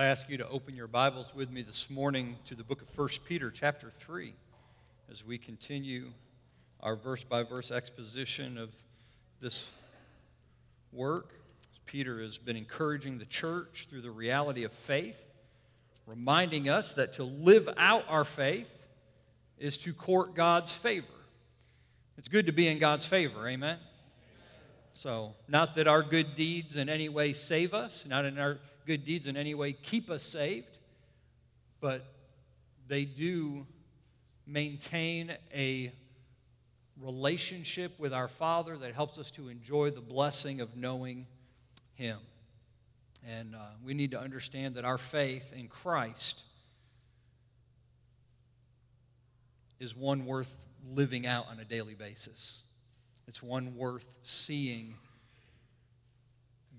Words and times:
I 0.00 0.06
ask 0.06 0.30
you 0.30 0.38
to 0.38 0.48
open 0.48 0.74
your 0.74 0.86
Bibles 0.86 1.34
with 1.34 1.50
me 1.50 1.60
this 1.60 1.90
morning 1.90 2.36
to 2.46 2.54
the 2.54 2.64
book 2.64 2.80
of 2.80 2.88
1 2.98 3.08
Peter, 3.26 3.50
chapter 3.50 3.90
3, 3.90 4.32
as 5.12 5.26
we 5.26 5.36
continue 5.36 6.12
our 6.82 6.96
verse 6.96 7.22
by 7.22 7.42
verse 7.42 7.70
exposition 7.70 8.56
of 8.56 8.72
this 9.42 9.68
work. 10.90 11.34
Peter 11.84 12.22
has 12.22 12.38
been 12.38 12.56
encouraging 12.56 13.18
the 13.18 13.26
church 13.26 13.88
through 13.90 14.00
the 14.00 14.10
reality 14.10 14.64
of 14.64 14.72
faith, 14.72 15.32
reminding 16.06 16.66
us 16.66 16.94
that 16.94 17.12
to 17.12 17.24
live 17.24 17.68
out 17.76 18.06
our 18.08 18.24
faith 18.24 18.86
is 19.58 19.76
to 19.76 19.92
court 19.92 20.34
God's 20.34 20.74
favor. 20.74 21.12
It's 22.16 22.28
good 22.28 22.46
to 22.46 22.52
be 22.52 22.68
in 22.68 22.78
God's 22.78 23.04
favor, 23.04 23.46
amen? 23.46 23.76
So, 24.94 25.34
not 25.46 25.74
that 25.74 25.86
our 25.86 26.02
good 26.02 26.34
deeds 26.34 26.76
in 26.76 26.88
any 26.88 27.10
way 27.10 27.34
save 27.34 27.74
us, 27.74 28.06
not 28.06 28.24
in 28.24 28.38
our 28.38 28.60
good 28.90 29.04
deeds 29.04 29.28
in 29.28 29.36
any 29.36 29.54
way 29.54 29.72
keep 29.72 30.10
us 30.10 30.20
saved, 30.20 30.76
but 31.80 32.12
they 32.88 33.04
do 33.04 33.64
maintain 34.48 35.32
a 35.54 35.92
relationship 37.00 37.96
with 38.00 38.12
our 38.12 38.26
Father 38.26 38.76
that 38.76 38.92
helps 38.92 39.16
us 39.16 39.30
to 39.30 39.48
enjoy 39.48 39.90
the 39.90 40.00
blessing 40.00 40.60
of 40.60 40.76
knowing 40.76 41.28
Him. 41.94 42.18
And 43.28 43.54
uh, 43.54 43.58
we 43.84 43.94
need 43.94 44.10
to 44.10 44.20
understand 44.20 44.74
that 44.74 44.84
our 44.84 44.98
faith 44.98 45.52
in 45.56 45.68
Christ 45.68 46.42
is 49.78 49.94
one 49.94 50.26
worth 50.26 50.66
living 50.92 51.28
out 51.28 51.46
on 51.48 51.60
a 51.60 51.64
daily 51.64 51.94
basis. 51.94 52.64
It's 53.28 53.40
one 53.40 53.76
worth 53.76 54.18
seeing 54.24 54.96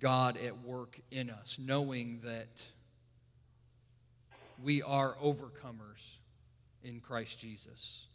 God 0.02 0.36
at 0.36 0.64
work 0.64 1.00
in 1.12 1.30
us, 1.30 1.60
knowing 1.60 2.22
that 2.24 2.66
we 4.62 4.82
are 4.82 5.16
overcomers 5.24 6.18
in 6.84 7.00
Christ 7.00 7.40
Jesus. 7.40 8.08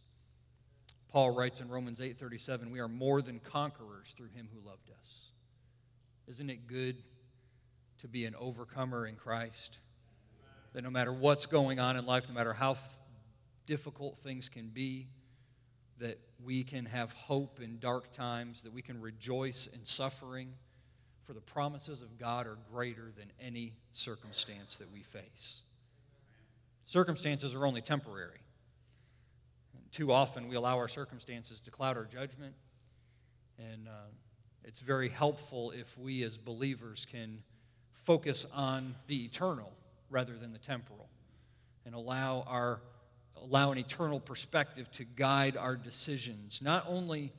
Paul 1.09 1.31
writes 1.31 1.61
in 1.61 1.69
Romans 1.69 2.01
8:37, 2.01 2.71
"We 2.71 2.81
are 2.81 2.89
more 2.89 3.23
than 3.23 3.39
conquerors 3.39 4.13
through 4.13 4.31
him 4.31 4.49
who 4.53 4.61
loved 4.61 4.91
us." 4.91 5.31
Isn't 6.27 6.51
it 6.51 6.67
good 6.67 7.05
to 7.99 8.09
be 8.09 8.27
an 8.27 8.35
overcomer 8.35 9.07
in 9.07 9.17
Christ? 9.17 9.79
That 10.73 10.83
no 10.83 10.91
matter 10.91 11.13
what's 11.13 11.47
going 11.47 11.79
on 11.79 11.97
in 11.97 12.05
life, 12.05 12.29
no 12.29 12.35
matter 12.35 12.55
how 12.55 12.73
f- 12.73 13.01
difficult 13.65 14.19
things 14.19 14.49
can 14.49 14.71
be, 14.71 15.09
that 15.99 16.19
we 16.41 16.65
can 16.65 16.87
have 16.87 17.13
hope 17.13 17.61
in 17.61 17.79
dark 17.79 18.13
times, 18.13 18.63
that 18.63 18.73
we 18.73 18.83
can 18.83 19.01
rejoice 19.01 19.67
in 19.69 19.85
suffering, 19.85 20.59
for 21.27 21.33
the 21.33 21.41
promises 21.41 22.03
of 22.03 22.19
God 22.19 22.47
are 22.47 22.57
greater 22.73 23.11
than 23.17 23.33
any 23.41 23.73
circumstance 23.93 24.77
that 24.77 24.93
we 24.93 25.03
face. 25.03 25.63
Circumstances 26.85 27.53
are 27.53 27.67
only 27.67 27.81
temporary. 27.81 28.39
And 29.75 29.91
too 29.91 30.13
often 30.13 30.47
we 30.47 30.55
allow 30.55 30.77
our 30.77 30.87
circumstances 30.87 31.59
to 31.61 31.71
cloud 31.73 31.97
our 31.97 32.05
judgment, 32.05 32.55
and 33.59 33.89
uh, 33.89 34.11
it's 34.63 34.81
very 34.81 35.09
helpful 35.09 35.73
if 35.73 35.99
we 35.99 36.23
as 36.23 36.39
believers 36.39 37.07
can 37.11 37.43
focus 37.93 38.47
on 38.55 38.95
the 39.09 39.25
eternal 39.25 39.73
rather 40.11 40.37
than 40.37 40.53
the 40.53 40.59
temporal 40.59 41.09
and 41.85 41.95
allow 41.95 42.45
our 42.47 42.81
allow 43.43 43.71
an 43.71 43.79
eternal 43.79 44.19
perspective 44.19 44.91
to 44.91 45.05
guide 45.05 45.57
our 45.57 45.77
decisions, 45.77 46.63
not 46.63 46.85
only 46.89 47.33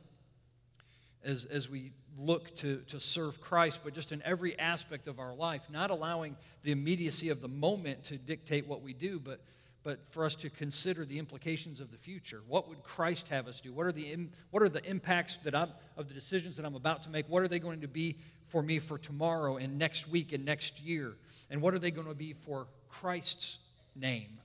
as, 1.24 1.46
as 1.46 1.70
we 1.70 1.92
look 2.18 2.56
to, 2.58 2.78
to 2.88 3.00
serve 3.00 3.40
Christ, 3.42 3.82
but 3.84 3.94
just 3.94 4.12
in 4.12 4.22
every 4.24 4.58
aspect 4.60 5.08
of 5.08 5.20
our 5.20 5.36
life, 5.36 5.68
not 5.70 5.92
allowing 5.92 6.36
the 6.64 6.72
immediacy 6.72 7.30
of 7.30 7.42
the 7.42 7.48
moment 7.48 8.04
to 8.06 8.18
dictate 8.18 8.68
what 8.68 8.82
we 8.82 8.94
do, 8.94 9.20
but, 9.20 9.42
but 9.84 10.08
for 10.08 10.26
us 10.26 10.36
to 10.36 10.50
consider 10.50 11.06
the 11.06 11.20
implications 11.20 11.80
of 11.80 11.92
the 11.92 11.98
future. 11.98 12.42
What 12.48 12.68
would 12.70 12.84
Christ 12.84 13.28
have 13.28 13.48
us 13.48 13.62
do? 13.62 13.72
What 13.72 13.86
are 13.86 13.92
the, 13.92 14.30
what 14.52 14.64
are 14.64 14.70
the 14.70 14.84
impacts 14.86 15.38
that 15.38 15.56
I'm, 15.56 15.70
of 15.96 16.08
the 16.08 16.14
decisions 16.14 16.58
that 16.58 16.66
I'm 16.66 16.76
about 16.76 17.04
to 17.04 17.10
make? 17.10 17.30
What 17.30 17.44
are 17.44 17.48
they 17.48 17.60
going 17.60 17.82
to 17.82 17.88
be 17.88 18.18
for 18.44 18.62
me 18.62 18.80
for 18.80 18.98
tomorrow 18.98 19.58
and 19.58 19.78
next 19.78 20.10
week 20.10 20.34
and 20.34 20.44
next 20.44 20.82
year? 20.82 21.16
And 21.50 21.62
what 21.62 21.74
are 21.74 21.80
they 21.80 21.92
going 21.92 22.08
to 22.08 22.16
be 22.16 22.34
for 22.34 22.68
Christ's 22.90 23.60
name? 23.96 24.40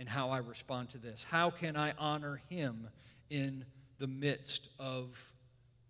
and 0.00 0.08
how 0.08 0.30
I 0.30 0.38
respond 0.38 0.88
to 0.90 0.98
this. 0.98 1.26
How 1.30 1.50
can 1.50 1.76
I 1.76 1.92
honor 1.98 2.40
Him 2.48 2.88
in 3.28 3.66
the 3.98 4.06
midst 4.06 4.70
of 4.78 5.29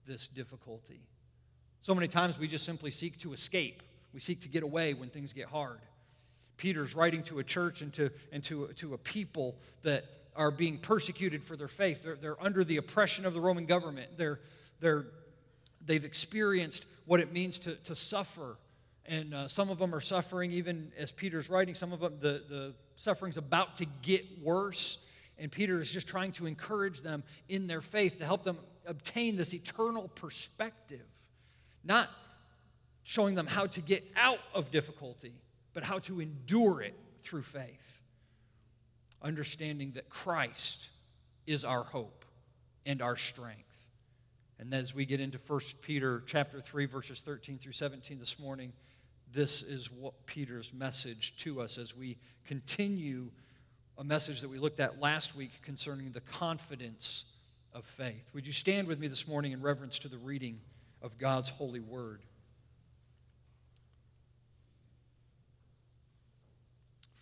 this 0.06 0.28
difficulty? 0.28 1.00
So 1.82 1.94
many 1.94 2.08
times 2.08 2.38
we 2.38 2.48
just 2.48 2.64
simply 2.64 2.90
seek 2.90 3.18
to 3.20 3.32
escape, 3.32 3.82
we 4.12 4.20
seek 4.20 4.40
to 4.42 4.48
get 4.48 4.62
away 4.62 4.94
when 4.94 5.08
things 5.08 5.32
get 5.32 5.46
hard. 5.46 5.78
Peter's 6.56 6.94
writing 6.94 7.22
to 7.22 7.38
a 7.38 7.44
church 7.44 7.80
and 7.80 7.92
to, 7.94 8.10
and 8.32 8.44
to, 8.44 8.68
to 8.76 8.92
a 8.92 8.98
people 8.98 9.56
that 9.82 10.04
are 10.36 10.50
being 10.50 10.78
persecuted 10.78 11.42
for 11.42 11.56
their 11.56 11.68
faith. 11.68 12.02
They're, 12.02 12.16
they're 12.16 12.42
under 12.42 12.64
the 12.64 12.76
oppression 12.76 13.24
of 13.24 13.32
the 13.32 13.40
Roman 13.40 13.64
government. 13.64 14.18
They're, 14.18 14.40
they're, 14.78 15.06
they've 15.84 16.04
experienced 16.04 16.84
what 17.06 17.18
it 17.18 17.32
means 17.32 17.58
to, 17.60 17.76
to 17.76 17.94
suffer. 17.94 18.58
And 19.06 19.34
uh, 19.34 19.48
some 19.48 19.70
of 19.70 19.78
them 19.78 19.94
are 19.94 20.00
suffering, 20.00 20.52
even 20.52 20.92
as 20.98 21.10
Peter's 21.10 21.48
writing, 21.48 21.74
some 21.74 21.92
of 21.92 22.00
them, 22.00 22.14
the, 22.20 22.42
the 22.48 22.74
suffering's 22.94 23.38
about 23.38 23.76
to 23.76 23.86
get 24.02 24.24
worse. 24.42 25.04
And 25.38 25.50
Peter 25.50 25.80
is 25.80 25.90
just 25.90 26.06
trying 26.06 26.32
to 26.32 26.46
encourage 26.46 27.00
them 27.00 27.24
in 27.48 27.66
their 27.66 27.80
faith 27.80 28.18
to 28.18 28.26
help 28.26 28.44
them 28.44 28.58
obtain 28.86 29.36
this 29.36 29.54
eternal 29.54 30.08
perspective. 30.08 31.06
Not 31.84 32.10
showing 33.02 33.34
them 33.34 33.46
how 33.46 33.66
to 33.66 33.80
get 33.80 34.04
out 34.16 34.40
of 34.54 34.70
difficulty, 34.70 35.34
but 35.72 35.82
how 35.82 35.98
to 36.00 36.20
endure 36.20 36.82
it 36.82 36.94
through 37.22 37.42
faith. 37.42 38.02
Understanding 39.22 39.92
that 39.92 40.08
Christ 40.08 40.90
is 41.46 41.64
our 41.64 41.82
hope 41.82 42.24
and 42.86 43.02
our 43.02 43.16
strength. 43.16 43.86
And 44.58 44.74
as 44.74 44.94
we 44.94 45.06
get 45.06 45.20
into 45.20 45.38
1 45.38 45.60
Peter 45.80 46.22
chapter 46.26 46.60
3 46.60 46.86
verses 46.86 47.20
13 47.20 47.58
through 47.58 47.72
17 47.72 48.18
this 48.18 48.38
morning, 48.38 48.72
this 49.32 49.62
is 49.62 49.90
what 49.90 50.26
Peter's 50.26 50.74
message 50.74 51.36
to 51.38 51.60
us 51.60 51.78
as 51.78 51.96
we 51.96 52.18
continue 52.44 53.30
a 53.96 54.04
message 54.04 54.40
that 54.40 54.48
we 54.48 54.58
looked 54.58 54.80
at 54.80 55.00
last 55.00 55.36
week 55.36 55.50
concerning 55.62 56.10
the 56.12 56.20
confidence 56.20 57.24
of 57.72 57.84
faith. 57.84 58.30
Would 58.34 58.46
you 58.46 58.52
stand 58.52 58.88
with 58.88 58.98
me 58.98 59.08
this 59.08 59.28
morning 59.28 59.52
in 59.52 59.60
reverence 59.60 59.98
to 60.00 60.08
the 60.08 60.18
reading 60.18 60.60
of 61.02 61.18
God's 61.18 61.50
holy 61.50 61.80
word? 61.80 62.22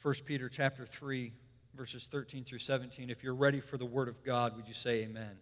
1 0.02 0.14
Peter 0.26 0.48
chapter 0.48 0.86
3 0.86 1.32
verses 1.74 2.04
13 2.04 2.44
through 2.44 2.58
17. 2.58 3.08
If 3.08 3.22
you're 3.22 3.34
ready 3.34 3.60
for 3.60 3.76
the 3.76 3.86
word 3.86 4.08
of 4.08 4.24
God, 4.24 4.56
would 4.56 4.66
you 4.66 4.74
say 4.74 5.02
amen? 5.02 5.22
amen? 5.22 5.36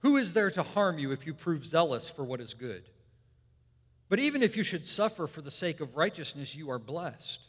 Who 0.00 0.16
is 0.16 0.32
there 0.32 0.50
to 0.50 0.62
harm 0.62 0.98
you 0.98 1.10
if 1.10 1.26
you 1.26 1.34
prove 1.34 1.64
zealous 1.64 2.08
for 2.08 2.24
what 2.24 2.40
is 2.40 2.54
good? 2.54 2.88
But 4.08 4.18
even 4.18 4.42
if 4.42 4.56
you 4.56 4.62
should 4.62 4.86
suffer 4.86 5.26
for 5.26 5.40
the 5.40 5.50
sake 5.50 5.80
of 5.80 5.96
righteousness, 5.96 6.54
you 6.54 6.70
are 6.70 6.78
blessed. 6.78 7.40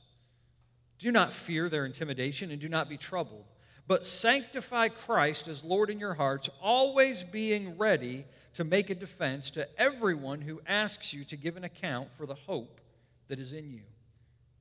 Do 1.00 1.12
not 1.12 1.34
fear 1.34 1.70
their 1.70 1.86
intimidation 1.86 2.52
and 2.52 2.62
do 2.62 2.70
not 2.70 2.88
be 2.88 2.98
troubled, 2.98 3.46
but 3.92 4.06
sanctify 4.06 4.88
Christ 4.88 5.50
as 5.50 5.66
Lord 5.66 5.90
in 5.90 6.00
your 6.00 6.14
hearts, 6.14 6.50
always 6.62 7.24
being 7.24 7.78
ready 7.78 8.24
to 8.54 8.64
make 8.64 8.90
a 8.90 8.96
defense 8.96 9.52
to 9.52 9.68
everyone 9.78 10.40
who 10.40 10.62
asks 10.66 11.14
you 11.14 11.26
to 11.26 11.36
give 11.36 11.58
an 11.58 11.66
account 11.66 12.10
for 12.10 12.26
the 12.26 12.36
hope 12.36 12.80
that 13.28 13.38
is 13.38 13.52
in 13.52 13.70
you, 13.70 13.82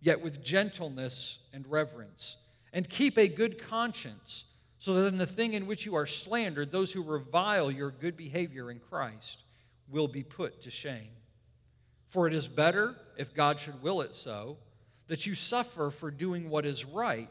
yet 0.00 0.20
with 0.20 0.42
gentleness 0.42 1.38
and 1.52 1.64
reverence. 1.68 2.38
And 2.72 2.88
keep 2.88 3.16
a 3.16 3.28
good 3.28 3.62
conscience, 3.62 4.46
so 4.78 4.94
that 4.94 5.06
in 5.06 5.18
the 5.18 5.26
thing 5.26 5.54
in 5.54 5.68
which 5.68 5.86
you 5.86 5.94
are 5.94 6.06
slandered, 6.06 6.72
those 6.72 6.92
who 6.92 7.00
revile 7.00 7.70
your 7.70 7.92
good 7.92 8.16
behavior 8.16 8.68
in 8.68 8.80
Christ 8.80 9.44
will 9.88 10.08
be 10.08 10.24
put 10.24 10.60
to 10.62 10.72
shame. 10.72 11.12
For 12.08 12.26
it 12.26 12.34
is 12.34 12.48
better, 12.48 12.96
if 13.16 13.32
God 13.32 13.60
should 13.60 13.80
will 13.80 14.00
it 14.00 14.16
so, 14.16 14.56
that 15.06 15.24
you 15.24 15.36
suffer 15.36 15.90
for 15.90 16.10
doing 16.10 16.50
what 16.50 16.66
is 16.66 16.84
right 16.84 17.30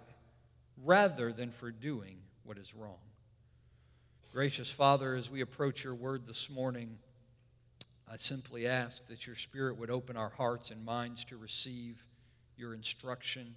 rather 0.84 1.32
than 1.32 1.52
for 1.52 1.72
doing 1.72 2.18
what 2.44 2.58
is 2.58 2.74
wrong. 2.74 3.00
Gracious 4.32 4.72
Father, 4.72 5.16
as 5.16 5.30
we 5.30 5.42
approach 5.42 5.84
your 5.84 5.96
word 5.96 6.28
this 6.28 6.50
morning, 6.50 7.00
I 8.12 8.18
simply 8.18 8.68
ask 8.68 9.08
that 9.08 9.28
your 9.28 9.36
Spirit 9.36 9.78
would 9.78 9.90
open 9.90 10.18
our 10.18 10.30
hearts 10.30 10.72
and 10.72 10.86
minds 10.86 11.26
to 11.26 11.38
receive 11.38 12.06
your 12.58 12.74
instruction, 12.74 13.56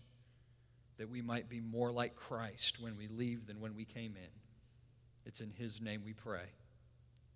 that 0.98 1.10
we 1.10 1.22
might 1.22 1.48
be 1.48 1.60
more 1.60 1.90
like 1.90 2.16
Christ 2.16 2.80
when 2.80 2.96
we 2.96 3.08
leave 3.08 3.46
than 3.46 3.60
when 3.60 3.74
we 3.74 3.84
came 3.84 4.14
in. 4.16 4.30
It's 5.24 5.40
in 5.40 5.50
His 5.50 5.80
name 5.80 6.02
we 6.04 6.12
pray. 6.12 6.46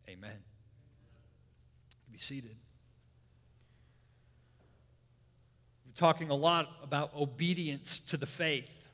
Amen. 0.09 0.38
Be 2.11 2.19
seated. 2.19 2.56
We're 5.87 5.93
talking 5.94 6.31
a 6.31 6.35
lot 6.35 6.69
about 6.83 7.15
obedience 7.15 8.00
to 8.00 8.17
the 8.17 8.27
faith. 8.27 8.86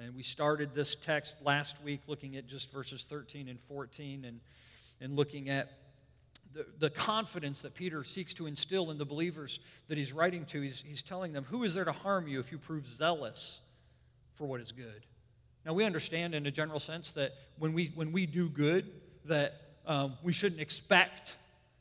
And 0.00 0.14
we 0.14 0.22
started 0.22 0.74
this 0.74 0.94
text 0.94 1.36
last 1.44 1.82
week 1.82 2.00
looking 2.06 2.36
at 2.36 2.46
just 2.46 2.72
verses 2.72 3.04
13 3.04 3.48
and 3.48 3.60
14 3.60 4.24
and, 4.24 4.40
and 5.00 5.16
looking 5.16 5.50
at 5.50 5.70
the, 6.54 6.66
the 6.78 6.90
confidence 6.90 7.62
that 7.62 7.74
Peter 7.74 8.02
seeks 8.04 8.32
to 8.34 8.46
instill 8.46 8.90
in 8.90 8.98
the 8.98 9.04
believers 9.04 9.60
that 9.88 9.98
he's 9.98 10.12
writing 10.12 10.44
to, 10.46 10.60
he's, 10.60 10.82
he's 10.82 11.02
telling 11.02 11.32
them, 11.32 11.44
Who 11.44 11.62
is 11.62 11.74
there 11.74 11.84
to 11.84 11.92
harm 11.92 12.26
you 12.26 12.40
if 12.40 12.52
you 12.52 12.58
prove 12.58 12.86
zealous 12.86 13.60
for 14.32 14.46
what 14.46 14.60
is 14.60 14.72
good? 14.72 15.06
Now, 15.64 15.74
we 15.74 15.84
understand 15.84 16.34
in 16.34 16.46
a 16.46 16.50
general 16.50 16.80
sense 16.80 17.12
that 17.12 17.32
when 17.58 17.72
we, 17.72 17.86
when 17.94 18.12
we 18.12 18.26
do 18.26 18.48
good, 18.48 18.90
that 19.26 19.54
um, 19.86 20.14
we 20.22 20.32
shouldn't 20.32 20.60
expect 20.60 21.36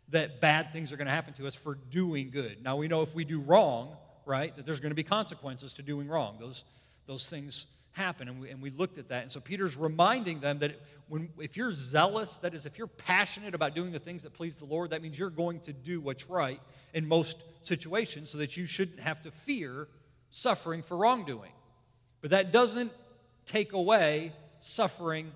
that 0.10 0.42
bad 0.42 0.74
things 0.74 0.92
are 0.92 0.98
going 0.98 1.08
to 1.08 1.14
happen 1.14 1.34
to 1.34 1.48
us 1.48 1.56
for 1.56 1.76
doing 1.90 2.30
good. 2.30 2.64
Now, 2.64 2.76
we 2.76 2.88
know 2.88 3.02
if 3.02 3.16
we 3.16 3.24
do 3.24 3.40
wrong, 3.40 3.96
right, 4.26 4.54
that 4.56 4.66
there's 4.66 4.82
going 4.82 4.92
to 4.92 4.96
be 4.96 5.04
consequences 5.04 5.74
to 5.76 5.82
doing 5.82 6.08
wrong. 6.08 6.38
Those, 6.40 6.66
those 7.08 7.30
things 7.30 7.68
happen. 7.94 8.28
And 8.28 8.40
we, 8.40 8.50
and 8.50 8.62
we 8.62 8.70
looked 8.70 8.98
at 8.98 9.10
that. 9.10 9.24
And 9.24 9.32
so 9.32 9.40
Peter's 9.40 9.76
reminding 9.76 10.40
them 10.40 10.60
that 10.60 10.80
when, 11.08 11.30
if 11.40 11.58
you're 11.58 11.74
zealous, 11.74 12.38
that 12.38 12.54
is, 12.54 12.66
if 12.66 12.78
you're 12.78 12.88
passionate 12.88 13.54
about 13.54 13.76
doing 13.76 13.92
the 13.92 14.00
things 14.00 14.24
that 14.24 14.34
please 14.34 14.56
the 14.56 14.66
Lord, 14.66 14.92
that 14.92 15.02
means 15.02 15.18
you're 15.20 15.30
going 15.30 15.60
to 15.62 15.74
do 15.74 16.00
what's 16.00 16.30
right 16.30 16.62
in 16.94 17.08
most 17.08 17.44
situations 17.62 18.30
so 18.30 18.38
that 18.38 18.56
you 18.58 18.66
shouldn't 18.66 19.00
have 19.00 19.22
to 19.22 19.32
fear 19.32 19.88
suffering 20.30 20.82
for 20.82 20.98
wrongdoing. 20.98 21.52
But 22.22 22.32
that 22.32 22.52
doesn't 22.52 22.92
take 23.46 23.74
away 23.74 24.32
suffering 24.60 25.32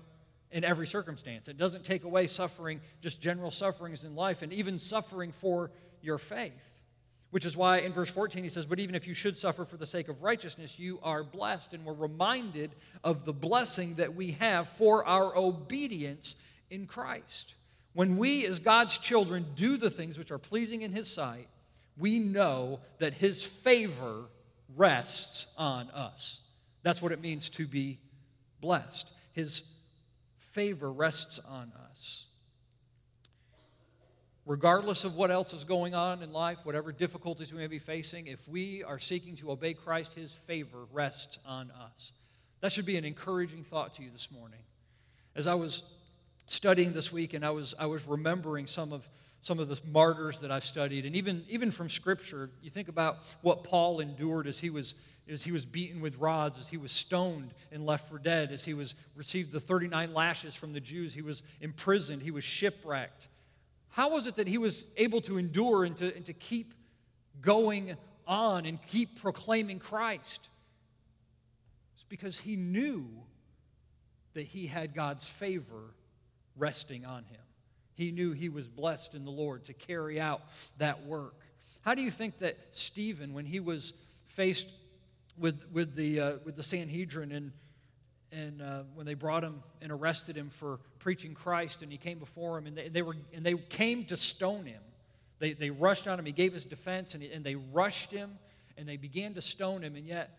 in 0.50 0.64
every 0.64 0.86
circumstance. 0.86 1.48
It 1.48 1.58
doesn't 1.58 1.84
take 1.84 2.04
away 2.04 2.26
suffering, 2.28 2.80
just 3.00 3.20
general 3.20 3.50
sufferings 3.50 4.04
in 4.04 4.14
life, 4.14 4.42
and 4.42 4.52
even 4.52 4.78
suffering 4.78 5.32
for 5.32 5.70
your 6.00 6.18
faith. 6.18 6.75
Which 7.30 7.44
is 7.44 7.56
why 7.56 7.78
in 7.78 7.92
verse 7.92 8.10
14 8.10 8.42
he 8.42 8.48
says, 8.48 8.66
But 8.66 8.78
even 8.78 8.94
if 8.94 9.06
you 9.06 9.14
should 9.14 9.36
suffer 9.36 9.64
for 9.64 9.76
the 9.76 9.86
sake 9.86 10.08
of 10.08 10.22
righteousness, 10.22 10.78
you 10.78 10.98
are 11.02 11.24
blessed. 11.24 11.74
And 11.74 11.84
we're 11.84 11.92
reminded 11.92 12.70
of 13.02 13.24
the 13.24 13.32
blessing 13.32 13.94
that 13.94 14.14
we 14.14 14.32
have 14.32 14.68
for 14.68 15.04
our 15.04 15.36
obedience 15.36 16.36
in 16.70 16.86
Christ. 16.86 17.54
When 17.92 18.16
we, 18.16 18.46
as 18.46 18.58
God's 18.58 18.98
children, 18.98 19.46
do 19.54 19.76
the 19.76 19.90
things 19.90 20.18
which 20.18 20.30
are 20.30 20.38
pleasing 20.38 20.82
in 20.82 20.92
his 20.92 21.12
sight, 21.12 21.48
we 21.98 22.18
know 22.18 22.80
that 22.98 23.14
his 23.14 23.44
favor 23.44 24.26
rests 24.76 25.46
on 25.56 25.90
us. 25.90 26.42
That's 26.82 27.02
what 27.02 27.12
it 27.12 27.20
means 27.20 27.50
to 27.50 27.66
be 27.66 27.98
blessed. 28.60 29.10
His 29.32 29.62
favor 30.36 30.92
rests 30.92 31.40
on 31.48 31.72
us 31.90 32.25
regardless 34.46 35.04
of 35.04 35.16
what 35.16 35.30
else 35.30 35.52
is 35.52 35.64
going 35.64 35.94
on 35.94 36.22
in 36.22 36.32
life, 36.32 36.58
whatever 36.62 36.92
difficulties 36.92 37.52
we 37.52 37.58
may 37.58 37.66
be 37.66 37.80
facing, 37.80 38.28
if 38.28 38.48
we 38.48 38.82
are 38.84 38.98
seeking 38.98 39.36
to 39.36 39.50
obey 39.50 39.74
Christ, 39.74 40.14
his 40.14 40.32
favor 40.32 40.86
rests 40.92 41.38
on 41.44 41.72
us. 41.72 42.12
That 42.60 42.72
should 42.72 42.86
be 42.86 42.96
an 42.96 43.04
encouraging 43.04 43.64
thought 43.64 43.94
to 43.94 44.02
you 44.02 44.10
this 44.10 44.30
morning. 44.30 44.60
As 45.34 45.48
I 45.48 45.54
was 45.54 45.82
studying 46.46 46.92
this 46.92 47.12
week 47.12 47.34
and 47.34 47.44
I 47.44 47.50
was, 47.50 47.74
I 47.78 47.86
was 47.86 48.06
remembering 48.06 48.68
some 48.68 48.92
of, 48.92 49.08
some 49.42 49.58
of 49.58 49.68
the 49.68 49.80
martyrs 49.90 50.40
that 50.40 50.52
I've 50.52 50.64
studied, 50.64 51.04
and 51.04 51.16
even, 51.16 51.44
even 51.48 51.72
from 51.72 51.90
Scripture, 51.90 52.50
you 52.62 52.70
think 52.70 52.88
about 52.88 53.18
what 53.42 53.64
Paul 53.64 53.98
endured 53.98 54.46
as 54.46 54.60
he 54.60 54.70
was 54.70 54.94
as 55.28 55.42
he 55.42 55.50
was 55.50 55.66
beaten 55.66 56.00
with 56.00 56.16
rods, 56.18 56.60
as 56.60 56.68
he 56.68 56.76
was 56.76 56.92
stoned 56.92 57.52
and 57.72 57.84
left 57.84 58.08
for 58.08 58.16
dead, 58.16 58.52
as 58.52 58.64
he 58.64 58.74
was 58.74 58.94
received 59.16 59.50
the 59.50 59.58
39 59.58 60.14
lashes 60.14 60.54
from 60.54 60.72
the 60.72 60.78
Jews, 60.78 61.14
he 61.14 61.20
was 61.20 61.42
imprisoned, 61.60 62.22
he 62.22 62.30
was 62.30 62.44
shipwrecked. 62.44 63.26
How 63.96 64.10
was 64.10 64.26
it 64.26 64.36
that 64.36 64.46
he 64.46 64.58
was 64.58 64.84
able 64.98 65.22
to 65.22 65.38
endure 65.38 65.82
and 65.82 65.96
to, 65.96 66.14
and 66.14 66.26
to 66.26 66.34
keep 66.34 66.74
going 67.40 67.96
on 68.26 68.66
and 68.66 68.78
keep 68.86 69.18
proclaiming 69.18 69.78
Christ? 69.78 70.50
It's 71.94 72.04
because 72.04 72.40
he 72.40 72.56
knew 72.56 73.08
that 74.34 74.48
he 74.48 74.66
had 74.66 74.94
God's 74.94 75.26
favor 75.26 75.94
resting 76.58 77.06
on 77.06 77.24
him. 77.24 77.40
He 77.94 78.10
knew 78.10 78.32
he 78.32 78.50
was 78.50 78.68
blessed 78.68 79.14
in 79.14 79.24
the 79.24 79.30
Lord 79.30 79.64
to 79.64 79.72
carry 79.72 80.20
out 80.20 80.42
that 80.76 81.06
work. 81.06 81.40
How 81.80 81.94
do 81.94 82.02
you 82.02 82.10
think 82.10 82.36
that 82.40 82.58
Stephen, 82.72 83.32
when 83.32 83.46
he 83.46 83.60
was 83.60 83.94
faced 84.26 84.68
with, 85.38 85.72
with, 85.72 85.94
the, 85.94 86.20
uh, 86.20 86.32
with 86.44 86.56
the 86.56 86.62
Sanhedrin 86.62 87.32
and 87.32 87.52
and 88.32 88.60
uh, 88.60 88.82
when 88.94 89.06
they 89.06 89.14
brought 89.14 89.44
him 89.44 89.62
and 89.80 89.92
arrested 89.92 90.36
him 90.36 90.50
for 90.50 90.80
preaching 90.98 91.34
Christ, 91.34 91.82
and 91.82 91.90
he 91.90 91.98
came 91.98 92.18
before 92.18 92.58
him, 92.58 92.66
and 92.66 92.76
they, 92.76 92.88
they 92.88 93.02
were, 93.02 93.16
and 93.34 93.44
they 93.44 93.54
came 93.54 94.04
to 94.06 94.16
stone 94.16 94.64
him. 94.66 94.80
They, 95.38 95.52
they 95.52 95.70
rushed 95.70 96.08
on 96.08 96.18
him. 96.18 96.26
He 96.26 96.32
gave 96.32 96.52
his 96.52 96.64
defense, 96.64 97.14
and, 97.14 97.22
he, 97.22 97.30
and 97.30 97.44
they 97.44 97.54
rushed 97.54 98.10
him, 98.10 98.38
and 98.76 98.88
they 98.88 98.96
began 98.96 99.34
to 99.34 99.40
stone 99.40 99.82
him. 99.82 99.96
And 99.96 100.06
yet, 100.06 100.38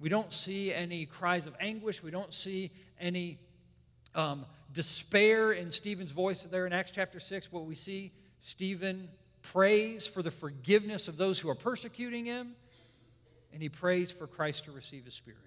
we 0.00 0.08
don't 0.08 0.32
see 0.32 0.72
any 0.72 1.06
cries 1.06 1.46
of 1.46 1.54
anguish. 1.60 2.02
We 2.02 2.10
don't 2.10 2.32
see 2.32 2.70
any 3.00 3.38
um, 4.14 4.46
despair 4.72 5.52
in 5.52 5.70
Stephen's 5.70 6.12
voice 6.12 6.42
there 6.42 6.66
in 6.66 6.72
Acts 6.72 6.90
chapter 6.90 7.20
6. 7.20 7.52
What 7.52 7.66
we 7.66 7.74
see, 7.74 8.12
Stephen 8.40 9.08
prays 9.42 10.06
for 10.06 10.22
the 10.22 10.30
forgiveness 10.30 11.08
of 11.08 11.16
those 11.16 11.38
who 11.38 11.48
are 11.50 11.54
persecuting 11.54 12.24
him, 12.24 12.54
and 13.52 13.62
he 13.62 13.68
prays 13.68 14.10
for 14.10 14.26
Christ 14.26 14.64
to 14.64 14.72
receive 14.72 15.04
his 15.04 15.14
spirit. 15.14 15.38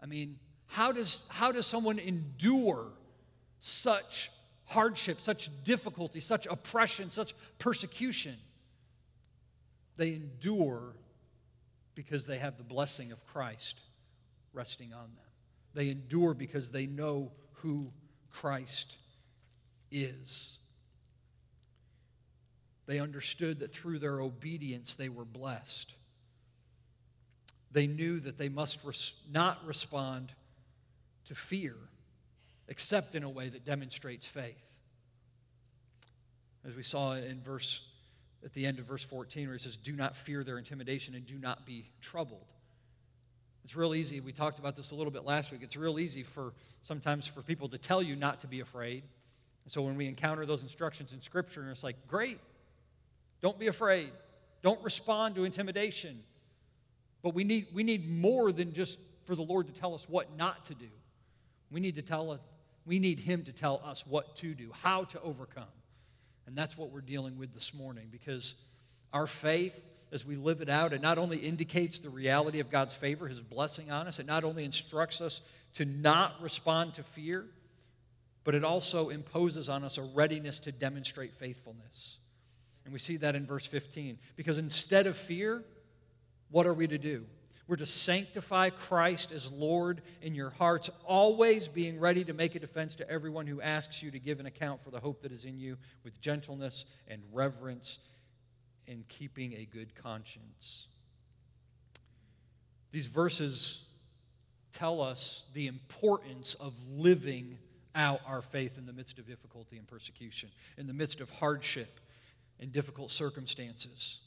I 0.00 0.06
mean, 0.06 0.38
how 0.72 0.90
does, 0.90 1.26
how 1.28 1.52
does 1.52 1.66
someone 1.66 1.98
endure 1.98 2.86
such 3.60 4.30
hardship, 4.64 5.20
such 5.20 5.50
difficulty, 5.64 6.18
such 6.18 6.46
oppression, 6.46 7.10
such 7.10 7.34
persecution? 7.58 8.34
They 9.98 10.14
endure 10.14 10.94
because 11.94 12.26
they 12.26 12.38
have 12.38 12.56
the 12.56 12.64
blessing 12.64 13.12
of 13.12 13.26
Christ 13.26 13.80
resting 14.54 14.94
on 14.94 15.10
them. 15.14 15.30
They 15.74 15.90
endure 15.90 16.32
because 16.32 16.70
they 16.70 16.86
know 16.86 17.32
who 17.56 17.92
Christ 18.30 18.96
is. 19.90 20.58
They 22.86 22.98
understood 22.98 23.58
that 23.58 23.74
through 23.74 23.98
their 23.98 24.22
obedience 24.22 24.94
they 24.94 25.10
were 25.10 25.26
blessed. 25.26 25.92
They 27.70 27.86
knew 27.86 28.20
that 28.20 28.38
they 28.38 28.48
must 28.48 28.82
res- 28.86 29.20
not 29.30 29.66
respond 29.66 30.32
to 31.26 31.34
fear, 31.34 31.74
except 32.68 33.14
in 33.14 33.22
a 33.22 33.30
way 33.30 33.48
that 33.48 33.64
demonstrates 33.64 34.26
faith. 34.26 34.78
As 36.64 36.74
we 36.74 36.82
saw 36.82 37.14
in 37.14 37.40
verse 37.40 37.88
at 38.44 38.54
the 38.54 38.66
end 38.66 38.78
of 38.78 38.84
verse 38.86 39.04
14 39.04 39.46
where 39.46 39.56
he 39.56 39.62
says, 39.62 39.76
"Do 39.76 39.92
not 39.92 40.16
fear 40.16 40.42
their 40.42 40.58
intimidation 40.58 41.14
and 41.14 41.26
do 41.26 41.38
not 41.38 41.64
be 41.64 41.90
troubled." 42.00 42.52
It's 43.64 43.76
real 43.76 43.94
easy. 43.94 44.20
We 44.20 44.32
talked 44.32 44.58
about 44.58 44.74
this 44.74 44.90
a 44.90 44.94
little 44.94 45.12
bit 45.12 45.24
last 45.24 45.52
week. 45.52 45.62
It's 45.62 45.76
real 45.76 45.98
easy 45.98 46.22
for 46.22 46.52
sometimes 46.80 47.26
for 47.26 47.42
people 47.42 47.68
to 47.68 47.78
tell 47.78 48.02
you 48.02 48.16
not 48.16 48.40
to 48.40 48.46
be 48.46 48.60
afraid. 48.60 49.04
And 49.64 49.70
so 49.70 49.82
when 49.82 49.96
we 49.96 50.06
encounter 50.06 50.44
those 50.44 50.62
instructions 50.62 51.12
in 51.12 51.20
Scripture, 51.20 51.62
and 51.62 51.70
it's 51.70 51.84
like, 51.84 52.08
great, 52.08 52.40
don't 53.40 53.58
be 53.58 53.68
afraid. 53.68 54.10
Don't 54.62 54.82
respond 54.82 55.36
to 55.36 55.44
intimidation. 55.44 56.22
But 57.22 57.34
we 57.34 57.44
need, 57.44 57.68
we 57.72 57.84
need 57.84 58.10
more 58.10 58.50
than 58.50 58.72
just 58.72 58.98
for 59.24 59.36
the 59.36 59.42
Lord 59.42 59.68
to 59.68 59.72
tell 59.72 59.94
us 59.94 60.08
what 60.08 60.36
not 60.36 60.64
to 60.66 60.74
do. 60.74 60.88
We 61.72 61.80
need 61.80 61.96
to 61.96 62.02
tell 62.02 62.38
we 62.84 62.98
need 62.98 63.20
him 63.20 63.44
to 63.44 63.52
tell 63.52 63.80
us 63.84 64.06
what 64.06 64.36
to 64.36 64.54
do, 64.54 64.72
how 64.82 65.04
to 65.04 65.20
overcome. 65.20 65.64
And 66.46 66.56
that's 66.56 66.76
what 66.76 66.90
we're 66.90 67.00
dealing 67.00 67.38
with 67.38 67.54
this 67.54 67.72
morning 67.72 68.08
because 68.10 68.54
our 69.12 69.26
faith 69.26 69.88
as 70.12 70.26
we 70.26 70.36
live 70.36 70.60
it 70.60 70.68
out, 70.68 70.92
it 70.92 71.00
not 71.00 71.16
only 71.16 71.38
indicates 71.38 71.98
the 71.98 72.10
reality 72.10 72.60
of 72.60 72.70
God's 72.70 72.94
favor, 72.94 73.26
his 73.26 73.40
blessing 73.40 73.90
on 73.90 74.06
us, 74.06 74.18
it 74.18 74.26
not 74.26 74.44
only 74.44 74.64
instructs 74.64 75.22
us 75.22 75.40
to 75.74 75.86
not 75.86 76.40
respond 76.42 76.94
to 76.94 77.02
fear, 77.02 77.46
but 78.44 78.54
it 78.54 78.62
also 78.62 79.08
imposes 79.08 79.70
on 79.70 79.82
us 79.82 79.96
a 79.96 80.02
readiness 80.02 80.58
to 80.60 80.72
demonstrate 80.72 81.32
faithfulness. 81.32 82.18
And 82.84 82.92
we 82.92 82.98
see 82.98 83.16
that 83.18 83.34
in 83.34 83.46
verse 83.46 83.66
15. 83.66 84.18
Because 84.36 84.58
instead 84.58 85.06
of 85.06 85.16
fear, 85.16 85.62
what 86.50 86.66
are 86.66 86.74
we 86.74 86.86
to 86.88 86.98
do? 86.98 87.24
We're 87.72 87.76
to 87.76 87.86
sanctify 87.86 88.68
Christ 88.68 89.32
as 89.32 89.50
Lord 89.50 90.02
in 90.20 90.34
your 90.34 90.50
hearts, 90.50 90.90
always 91.06 91.68
being 91.68 91.98
ready 91.98 92.22
to 92.22 92.34
make 92.34 92.54
a 92.54 92.58
defense 92.58 92.96
to 92.96 93.10
everyone 93.10 93.46
who 93.46 93.62
asks 93.62 94.02
you 94.02 94.10
to 94.10 94.18
give 94.18 94.40
an 94.40 94.44
account 94.44 94.80
for 94.80 94.90
the 94.90 95.00
hope 95.00 95.22
that 95.22 95.32
is 95.32 95.46
in 95.46 95.58
you 95.58 95.78
with 96.04 96.20
gentleness 96.20 96.84
and 97.08 97.22
reverence 97.32 97.98
and 98.86 99.08
keeping 99.08 99.54
a 99.54 99.64
good 99.64 99.94
conscience. 99.94 100.86
These 102.90 103.06
verses 103.06 103.88
tell 104.74 105.00
us 105.00 105.46
the 105.54 105.66
importance 105.66 106.52
of 106.52 106.74
living 106.90 107.56
out 107.94 108.20
our 108.26 108.42
faith 108.42 108.76
in 108.76 108.84
the 108.84 108.92
midst 108.92 109.18
of 109.18 109.26
difficulty 109.26 109.78
and 109.78 109.88
persecution, 109.88 110.50
in 110.76 110.88
the 110.88 110.92
midst 110.92 111.22
of 111.22 111.30
hardship 111.30 112.00
and 112.60 112.70
difficult 112.70 113.10
circumstances. 113.10 114.20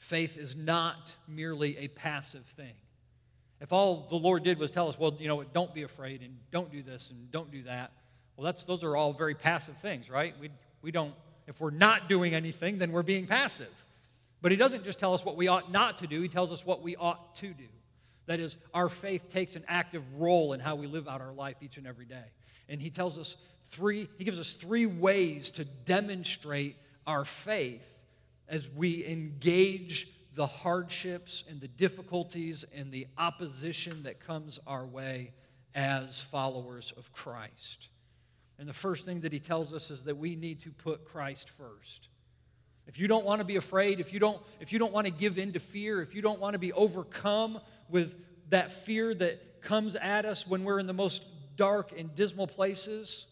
Faith 0.00 0.38
is 0.38 0.56
not 0.56 1.14
merely 1.28 1.76
a 1.76 1.86
passive 1.88 2.46
thing. 2.46 2.72
If 3.60 3.70
all 3.70 4.06
the 4.08 4.16
Lord 4.16 4.42
did 4.42 4.58
was 4.58 4.70
tell 4.70 4.88
us, 4.88 4.98
well, 4.98 5.14
you 5.20 5.28
know, 5.28 5.44
don't 5.44 5.74
be 5.74 5.82
afraid 5.82 6.22
and 6.22 6.38
don't 6.50 6.72
do 6.72 6.82
this 6.82 7.10
and 7.10 7.30
don't 7.30 7.52
do 7.52 7.64
that, 7.64 7.92
well, 8.34 8.46
that's, 8.46 8.64
those 8.64 8.82
are 8.82 8.96
all 8.96 9.12
very 9.12 9.34
passive 9.34 9.76
things, 9.76 10.08
right? 10.08 10.34
We, 10.40 10.48
we 10.80 10.90
don't, 10.90 11.12
if 11.46 11.60
we're 11.60 11.70
not 11.70 12.08
doing 12.08 12.34
anything, 12.34 12.78
then 12.78 12.92
we're 12.92 13.02
being 13.02 13.26
passive. 13.26 13.68
But 14.40 14.52
He 14.52 14.56
doesn't 14.56 14.84
just 14.84 14.98
tell 14.98 15.12
us 15.12 15.22
what 15.22 15.36
we 15.36 15.48
ought 15.48 15.70
not 15.70 15.98
to 15.98 16.06
do, 16.06 16.22
He 16.22 16.28
tells 16.28 16.50
us 16.50 16.64
what 16.64 16.80
we 16.80 16.96
ought 16.96 17.34
to 17.36 17.48
do. 17.48 17.68
That 18.24 18.40
is, 18.40 18.56
our 18.72 18.88
faith 18.88 19.28
takes 19.28 19.54
an 19.54 19.64
active 19.68 20.02
role 20.16 20.54
in 20.54 20.60
how 20.60 20.76
we 20.76 20.86
live 20.86 21.06
out 21.08 21.20
our 21.20 21.34
life 21.34 21.56
each 21.60 21.76
and 21.76 21.86
every 21.86 22.06
day. 22.06 22.24
And 22.70 22.80
he 22.80 22.88
tells 22.88 23.18
us 23.18 23.36
three, 23.64 24.08
he 24.16 24.24
gives 24.24 24.40
us 24.40 24.54
three 24.54 24.86
ways 24.86 25.50
to 25.52 25.64
demonstrate 25.64 26.76
our 27.06 27.26
faith 27.26 27.99
as 28.50 28.68
we 28.68 29.06
engage 29.06 30.08
the 30.34 30.46
hardships 30.46 31.44
and 31.48 31.60
the 31.60 31.68
difficulties 31.68 32.64
and 32.74 32.92
the 32.92 33.06
opposition 33.16 34.02
that 34.02 34.20
comes 34.20 34.58
our 34.66 34.84
way 34.84 35.32
as 35.74 36.20
followers 36.20 36.92
of 36.96 37.12
Christ. 37.12 37.88
And 38.58 38.68
the 38.68 38.74
first 38.74 39.06
thing 39.06 39.20
that 39.20 39.32
he 39.32 39.38
tells 39.38 39.72
us 39.72 39.90
is 39.90 40.02
that 40.02 40.16
we 40.16 40.34
need 40.34 40.60
to 40.60 40.70
put 40.70 41.04
Christ 41.04 41.48
first. 41.48 42.08
If 42.86 42.98
you 42.98 43.06
don't 43.06 43.24
want 43.24 43.40
to 43.40 43.44
be 43.44 43.56
afraid, 43.56 44.00
if 44.00 44.12
you 44.12 44.18
don't, 44.18 44.40
if 44.58 44.72
you 44.72 44.78
don't 44.78 44.92
want 44.92 45.06
to 45.06 45.12
give 45.12 45.38
in 45.38 45.52
to 45.52 45.60
fear, 45.60 46.02
if 46.02 46.14
you 46.14 46.22
don't 46.22 46.40
want 46.40 46.54
to 46.54 46.58
be 46.58 46.72
overcome 46.72 47.60
with 47.88 48.16
that 48.50 48.72
fear 48.72 49.14
that 49.14 49.62
comes 49.62 49.94
at 49.94 50.24
us 50.24 50.46
when 50.46 50.64
we're 50.64 50.80
in 50.80 50.86
the 50.86 50.92
most 50.92 51.24
dark 51.56 51.92
and 51.96 52.14
dismal 52.16 52.48
places, 52.48 53.26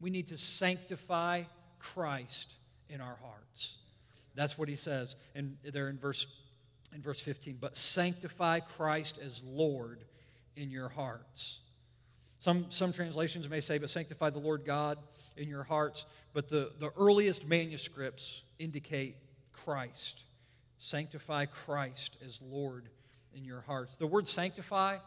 we 0.00 0.10
need 0.10 0.28
to 0.28 0.36
sanctify 0.36 1.44
Christ 1.78 2.54
in 2.90 3.00
our 3.00 3.16
hearts. 3.22 3.76
That's 4.34 4.58
what 4.58 4.68
he 4.68 4.76
says 4.76 5.16
in, 5.34 5.56
there 5.62 5.88
in 5.88 5.98
verse, 5.98 6.26
in 6.94 7.00
verse 7.00 7.20
15. 7.20 7.58
But 7.60 7.76
sanctify 7.76 8.60
Christ 8.60 9.18
as 9.24 9.42
Lord 9.44 10.04
in 10.56 10.70
your 10.70 10.88
hearts. 10.88 11.60
Some, 12.38 12.66
some 12.68 12.92
translations 12.92 13.48
may 13.48 13.60
say, 13.60 13.78
but 13.78 13.90
sanctify 13.90 14.30
the 14.30 14.38
Lord 14.38 14.64
God 14.64 14.98
in 15.36 15.48
your 15.48 15.62
hearts. 15.62 16.04
But 16.32 16.48
the, 16.48 16.72
the 16.78 16.90
earliest 16.96 17.48
manuscripts 17.48 18.42
indicate 18.58 19.16
Christ. 19.52 20.24
Sanctify 20.78 21.46
Christ 21.46 22.18
as 22.24 22.42
Lord 22.42 22.88
in 23.34 23.44
your 23.44 23.62
hearts. 23.62 23.96
The 23.96 24.06
word 24.06 24.28
sanctify, 24.28 24.98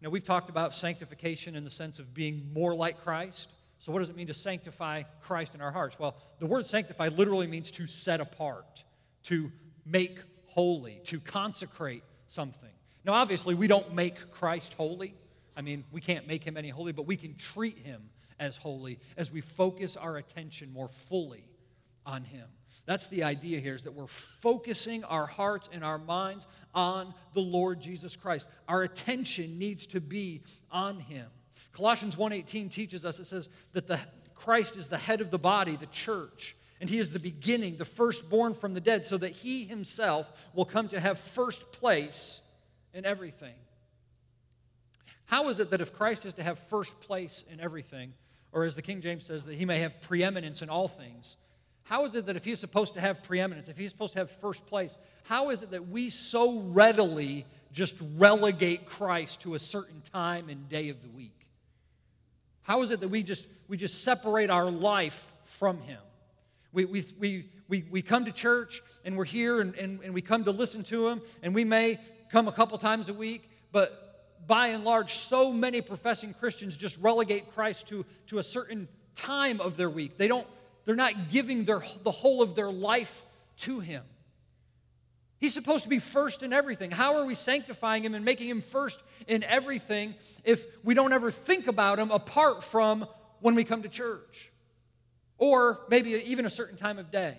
now 0.00 0.10
we've 0.10 0.24
talked 0.24 0.48
about 0.48 0.74
sanctification 0.74 1.54
in 1.54 1.64
the 1.64 1.70
sense 1.70 1.98
of 1.98 2.12
being 2.12 2.50
more 2.52 2.74
like 2.74 3.02
Christ. 3.02 3.50
So, 3.78 3.92
what 3.92 3.98
does 3.98 4.08
it 4.08 4.16
mean 4.16 4.28
to 4.28 4.34
sanctify 4.34 5.02
Christ 5.20 5.54
in 5.54 5.60
our 5.60 5.70
hearts? 5.70 5.98
Well, 5.98 6.16
the 6.38 6.46
word 6.46 6.66
sanctify 6.66 7.08
literally 7.08 7.46
means 7.46 7.70
to 7.72 7.86
set 7.86 8.20
apart, 8.20 8.84
to 9.24 9.52
make 9.84 10.18
holy, 10.46 11.00
to 11.04 11.20
consecrate 11.20 12.02
something. 12.26 12.70
Now, 13.04 13.14
obviously, 13.14 13.54
we 13.54 13.66
don't 13.66 13.94
make 13.94 14.30
Christ 14.30 14.74
holy. 14.74 15.14
I 15.56 15.62
mean, 15.62 15.84
we 15.92 16.00
can't 16.00 16.26
make 16.26 16.44
him 16.44 16.56
any 16.56 16.70
holy, 16.70 16.92
but 16.92 17.06
we 17.06 17.16
can 17.16 17.34
treat 17.34 17.78
him 17.78 18.10
as 18.40 18.56
holy 18.56 18.98
as 19.16 19.30
we 19.30 19.40
focus 19.40 19.96
our 19.96 20.16
attention 20.16 20.72
more 20.72 20.88
fully 20.88 21.44
on 22.06 22.24
him. 22.24 22.46
That's 22.86 23.06
the 23.08 23.24
idea 23.24 23.60
here 23.60 23.74
is 23.74 23.82
that 23.82 23.94
we're 23.94 24.06
focusing 24.06 25.04
our 25.04 25.26
hearts 25.26 25.70
and 25.72 25.84
our 25.84 25.98
minds 25.98 26.46
on 26.74 27.14
the 27.32 27.40
Lord 27.40 27.80
Jesus 27.80 28.14
Christ. 28.14 28.46
Our 28.68 28.82
attention 28.82 29.58
needs 29.58 29.86
to 29.88 30.00
be 30.00 30.42
on 30.70 31.00
him. 31.00 31.26
Colossians 31.74 32.16
1:18 32.16 32.70
teaches 32.70 33.04
us 33.04 33.18
it 33.18 33.26
says 33.26 33.48
that 33.72 33.86
the 33.86 34.00
Christ 34.34 34.76
is 34.76 34.88
the 34.88 34.98
head 34.98 35.20
of 35.20 35.30
the 35.30 35.38
body, 35.38 35.76
the 35.76 35.86
church, 35.86 36.56
and 36.80 36.88
he 36.88 36.98
is 36.98 37.12
the 37.12 37.18
beginning, 37.18 37.76
the 37.76 37.84
firstborn 37.84 38.54
from 38.54 38.74
the 38.74 38.80
dead, 38.80 39.04
so 39.06 39.16
that 39.18 39.30
he 39.30 39.64
himself 39.64 40.32
will 40.54 40.64
come 40.64 40.88
to 40.88 41.00
have 41.00 41.18
first 41.18 41.72
place 41.72 42.42
in 42.92 43.04
everything. 43.04 43.54
How 45.26 45.48
is 45.48 45.58
it 45.58 45.70
that 45.70 45.80
if 45.80 45.92
Christ 45.92 46.26
is 46.26 46.34
to 46.34 46.42
have 46.42 46.58
first 46.58 47.00
place 47.00 47.44
in 47.50 47.60
everything, 47.60 48.14
or 48.52 48.64
as 48.64 48.74
the 48.76 48.82
King 48.82 49.00
James 49.00 49.24
says, 49.24 49.44
that 49.44 49.54
he 49.54 49.64
may 49.64 49.80
have 49.80 50.00
preeminence 50.00 50.62
in 50.62 50.68
all 50.68 50.88
things, 50.88 51.36
how 51.84 52.04
is 52.04 52.14
it 52.14 52.26
that 52.26 52.36
if 52.36 52.44
he's 52.44 52.60
supposed 52.60 52.94
to 52.94 53.00
have 53.00 53.22
preeminence, 53.22 53.68
if 53.68 53.76
he's 53.76 53.90
supposed 53.90 54.12
to 54.14 54.20
have 54.20 54.30
first 54.30 54.66
place, 54.66 54.96
how 55.24 55.50
is 55.50 55.62
it 55.62 55.70
that 55.70 55.88
we 55.88 56.10
so 56.10 56.60
readily 56.60 57.46
just 57.72 57.96
relegate 58.16 58.86
Christ 58.86 59.42
to 59.42 59.54
a 59.54 59.58
certain 59.58 60.00
time 60.00 60.48
and 60.48 60.68
day 60.68 60.88
of 60.88 61.02
the 61.02 61.08
week? 61.08 61.43
How 62.64 62.82
is 62.82 62.90
it 62.90 63.00
that 63.00 63.08
we 63.08 63.22
just, 63.22 63.46
we 63.68 63.76
just 63.76 64.02
separate 64.02 64.50
our 64.50 64.70
life 64.70 65.32
from 65.44 65.78
him? 65.78 66.00
We, 66.72 66.84
we, 66.86 67.04
we, 67.18 67.48
we, 67.68 67.84
we 67.90 68.02
come 68.02 68.24
to 68.24 68.32
church 68.32 68.82
and 69.04 69.16
we're 69.16 69.24
here 69.24 69.60
and, 69.60 69.74
and, 69.76 70.00
and 70.02 70.12
we 70.12 70.22
come 70.22 70.44
to 70.44 70.50
listen 70.50 70.82
to 70.84 71.08
him, 71.08 71.22
and 71.42 71.54
we 71.54 71.64
may 71.64 71.98
come 72.30 72.48
a 72.48 72.52
couple 72.52 72.76
times 72.78 73.08
a 73.08 73.14
week, 73.14 73.48
but 73.70 74.46
by 74.46 74.68
and 74.68 74.84
large, 74.84 75.12
so 75.12 75.52
many 75.52 75.80
professing 75.80 76.34
Christians 76.34 76.76
just 76.76 76.98
relegate 76.98 77.52
Christ 77.54 77.88
to, 77.88 78.04
to 78.28 78.38
a 78.38 78.42
certain 78.42 78.88
time 79.14 79.60
of 79.60 79.76
their 79.76 79.90
week. 79.90 80.16
They 80.16 80.28
don't, 80.28 80.46
they're 80.84 80.96
not 80.96 81.30
giving 81.30 81.64
their, 81.64 81.82
the 82.02 82.10
whole 82.10 82.42
of 82.42 82.54
their 82.54 82.70
life 82.70 83.24
to 83.58 83.80
Him. 83.80 84.02
He's 85.40 85.52
supposed 85.52 85.84
to 85.84 85.90
be 85.90 85.98
first 85.98 86.42
in 86.42 86.52
everything. 86.52 86.90
How 86.90 87.16
are 87.16 87.24
we 87.24 87.34
sanctifying 87.34 88.04
Him 88.04 88.14
and 88.14 88.24
making 88.24 88.48
Him 88.48 88.60
first 88.60 89.02
in 89.26 89.42
everything 89.42 90.14
if 90.44 90.64
we 90.82 90.94
don't 90.94 91.12
ever 91.12 91.30
think 91.30 91.66
about 91.66 91.98
Him 91.98 92.10
apart 92.10 92.64
from 92.64 93.06
when 93.40 93.54
we 93.54 93.64
come 93.64 93.82
to 93.82 93.88
church? 93.88 94.50
Or 95.38 95.80
maybe 95.90 96.10
even 96.12 96.46
a 96.46 96.50
certain 96.50 96.76
time 96.76 96.98
of 96.98 97.10
day. 97.10 97.36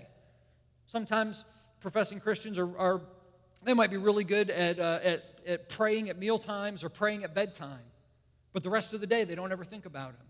Sometimes 0.88 1.46
professing 1.80 2.20
Christians 2.20 2.58
are, 2.60 2.78
are 2.78 3.02
they 3.64 3.74
might 3.74 3.90
be 3.90 3.98
really 3.98 4.24
good 4.24 4.50
at, 4.50 4.80
uh, 4.80 5.00
at, 5.04 5.24
at 5.48 5.70
praying 5.70 6.10
at 6.10 6.20
meal 6.20 6.38
times 6.38 6.84
or 6.84 6.90
praying 6.90 7.24
at 7.24 7.34
bedtime, 7.34 7.80
but 8.54 8.64
the 8.64 8.70
rest 8.70 8.94
of 8.94 9.02
the 9.02 9.08
day 9.08 9.24
they 9.24 9.36
don't 9.36 9.52
ever 9.52 9.64
think 9.64 9.86
about 9.86 10.10
Him. 10.10 10.28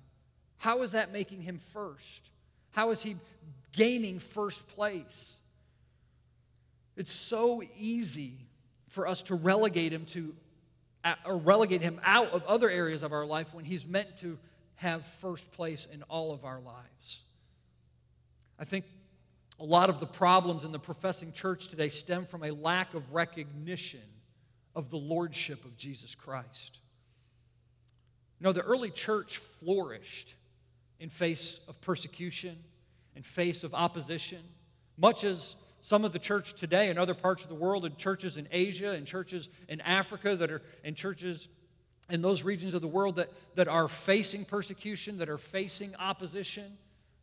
How 0.58 0.82
is 0.84 0.92
that 0.92 1.12
making 1.12 1.42
Him 1.42 1.58
first? 1.58 2.32
How 2.76 2.92
is 2.92 3.02
he 3.02 3.16
gaining 3.72 4.20
first 4.20 4.68
place? 4.68 5.40
It's 6.96 7.12
so 7.12 7.62
easy 7.78 8.34
for 8.88 9.08
us 9.08 9.22
to 9.24 9.36
relegate 9.36 9.92
him 9.92 10.06
to 10.08 10.36
or 11.26 11.38
relegate 11.38 11.82
him 11.82 12.02
out 12.04 12.32
of 12.32 12.44
other 12.46 12.70
areas 12.70 13.04
of 13.04 13.12
our 13.12 13.26
life 13.26 13.54
when 13.54 13.64
he's 13.64 13.86
meant 13.86 14.18
to 14.18 14.40
have 14.76 15.06
first 15.06 15.52
place 15.52 15.86
in 15.86 16.02
all 16.04 16.34
of 16.34 16.44
our 16.44 16.60
lives. 16.60 17.24
I 18.58 18.64
think 18.64 18.86
a 19.60 19.66
lot 19.66 19.90
of 19.90 20.00
the 20.00 20.08
problems 20.08 20.64
in 20.64 20.72
the 20.72 20.80
professing 20.80 21.32
church 21.32 21.68
today 21.68 21.90
stem 21.90 22.26
from 22.26 22.44
a 22.44 22.52
lack 22.52 22.94
of 22.94 23.14
recognition 23.14 24.02
of 24.76 24.90
the 24.90 24.98
lordship 24.98 25.64
of 25.64 25.78
Jesus 25.78 26.16
Christ. 26.16 26.80
You 28.40 28.46
know, 28.46 28.52
the 28.52 28.62
early 28.62 28.90
church 28.90 29.38
flourished 29.38 30.34
in 31.00 31.10
face 31.10 31.62
of 31.68 31.80
persecution, 31.82 32.58
in 33.16 33.24
face 33.24 33.64
of 33.64 33.74
opposition, 33.74 34.40
much 34.98 35.24
as 35.24 35.56
some 35.86 36.04
of 36.04 36.12
the 36.12 36.18
church 36.18 36.56
today 36.56 36.90
in 36.90 36.98
other 36.98 37.14
parts 37.14 37.44
of 37.44 37.50
the 37.50 37.54
world, 37.54 37.86
and 37.86 37.96
churches 37.96 38.38
in 38.38 38.48
Asia, 38.52 38.94
and 38.94 39.06
churches 39.06 39.50
in 39.70 39.80
Africa 39.82 40.36
that 40.36 40.50
are, 40.50 40.64
and 40.84 40.96
churches 40.96 41.48
in 42.10 42.24
those 42.24 42.42
regions 42.42 42.74
of 42.74 42.82
the 42.82 42.88
world 42.88 43.18
that, 43.18 43.30
that 43.54 43.68
are 43.68 43.88
facing 43.88 44.46
persecution, 44.46 45.20
that 45.20 45.30
are 45.30 45.38
facing 45.38 45.96
opposition, 45.98 46.64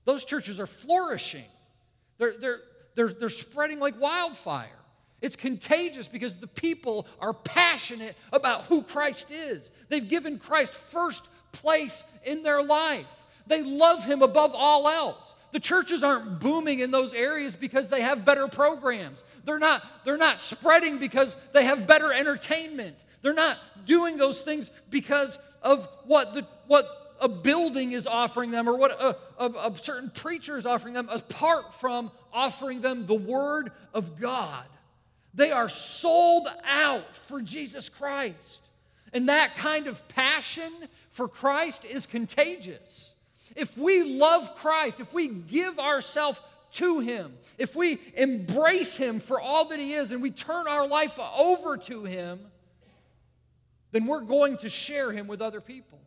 those 0.05 0.25
churches 0.25 0.61
are 0.61 0.69
flourishing. 0.69 1.45
They're, 2.19 2.39
they're, 2.39 2.61
they're, 2.95 3.09
they're 3.09 3.29
spreading 3.31 3.81
like 3.81 4.01
wildfire. 4.01 4.69
It's 5.21 5.35
contagious 5.35 6.07
because 6.07 6.37
the 6.37 6.47
people 6.47 7.09
are 7.19 7.35
passionate 7.35 8.15
about 8.33 8.63
who 8.67 8.85
Christ 8.85 9.33
is. 9.33 9.73
They've 9.89 10.09
given 10.09 10.39
Christ 10.39 10.73
first 10.73 11.27
place 11.51 12.05
in 12.25 12.45
their 12.45 12.63
life. 12.63 13.27
They 13.49 13.61
love 13.61 14.05
him 14.05 14.23
above 14.23 14.53
all 14.55 14.87
else. 14.87 15.35
The 15.53 15.61
churches 15.61 16.03
aren't 16.03 16.41
booming 16.41 16.81
in 16.81 16.91
those 16.91 17.15
areas 17.15 17.55
because 17.55 17.91
they 17.91 18.01
have 18.01 18.25
better 18.25 18.49
programs. 18.49 19.23
They're 19.45 19.59
not, 19.59 19.85
they're 20.05 20.17
not 20.17 20.41
spreading 20.41 20.99
because 20.99 21.37
they 21.53 21.65
have 21.65 21.87
better 21.87 22.13
entertainment. 22.13 22.97
They're 23.21 23.35
not 23.35 23.59
doing 23.85 24.17
those 24.17 24.43
things 24.43 24.71
because 24.91 25.39
of 25.63 25.89
what, 26.07 26.35
the, 26.35 26.47
what 26.67 26.87
a 27.21 27.29
building 27.29 27.93
is 27.93 28.07
offering 28.07 28.51
them 28.51 28.69
or 28.69 28.79
what 28.79 28.91
a, 28.93 29.17
a, 29.39 29.71
a 29.71 29.77
certain 29.77 30.11
preacher 30.11 30.57
is 30.57 30.67
offering 30.67 30.95
them, 30.95 31.09
apart 31.11 31.75
from 31.75 32.11
offering 32.33 32.81
them 32.81 33.07
the 33.07 33.15
Word 33.15 33.73
of 33.93 34.21
God. 34.21 34.65
They 35.35 35.53
are 35.53 35.69
sold 35.69 36.49
out 36.67 37.15
for 37.15 37.41
Jesus 37.41 37.89
Christ. 37.89 38.69
And 39.13 39.29
that 39.29 39.55
kind 39.57 39.87
of 39.87 40.07
passion 40.09 40.73
for 41.11 41.29
Christ 41.29 41.85
is 41.85 42.07
contagious. 42.07 43.12
If 43.57 43.77
we 43.77 44.03
love 44.19 44.55
Christ, 44.57 45.01
if 45.01 45.13
we 45.13 45.29
give 45.29 45.79
ourselves 45.79 46.41
to 46.73 47.01
Him, 47.01 47.35
if 47.59 47.77
we 47.77 47.99
embrace 48.17 48.97
Him 48.97 49.21
for 49.21 49.41
all 49.41 49.67
that 49.67 49.79
He 49.79 49.93
is 49.93 50.13
and 50.13 50.23
we 50.23 50.31
turn 50.31 50.67
our 50.69 50.87
life 50.87 51.19
over 51.39 51.77
to 51.77 52.05
Him, 52.05 52.41
then 53.91 54.07
we're 54.07 54.23
going 54.23 54.57
to 54.59 54.69
share 54.69 55.13
Him 55.13 55.27
with 55.27 55.43
other 55.43 55.61
people. 55.61 55.99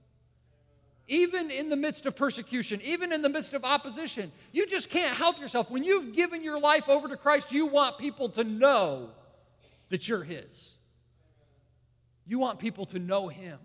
Even 1.07 1.51
in 1.51 1.69
the 1.69 1.75
midst 1.75 2.07
of 2.07 2.15
persecution, 2.15 2.81
even 2.83 3.13
in 3.13 3.21
the 3.21 3.29
midst 3.29 3.53
of 3.53 3.63
opposition, 3.63 4.31
you 4.51 4.65
just 4.65 4.89
can't 4.89 5.15
help 5.15 5.39
yourself. 5.39 5.69
When 5.69 5.83
you've 5.83 6.15
given 6.15 6.43
your 6.43 6.59
life 6.59 6.89
over 6.89 7.07
to 7.07 7.15
Christ, 7.15 7.51
you 7.51 7.67
want 7.67 7.99
people 7.99 8.29
to 8.29 8.43
know 8.43 9.09
that 9.89 10.07
you're 10.07 10.23
His. 10.23 10.77
You 12.25 12.39
want 12.39 12.57
people 12.57 12.87
to 12.87 12.97
know 12.97 13.27
Him. 13.27 13.59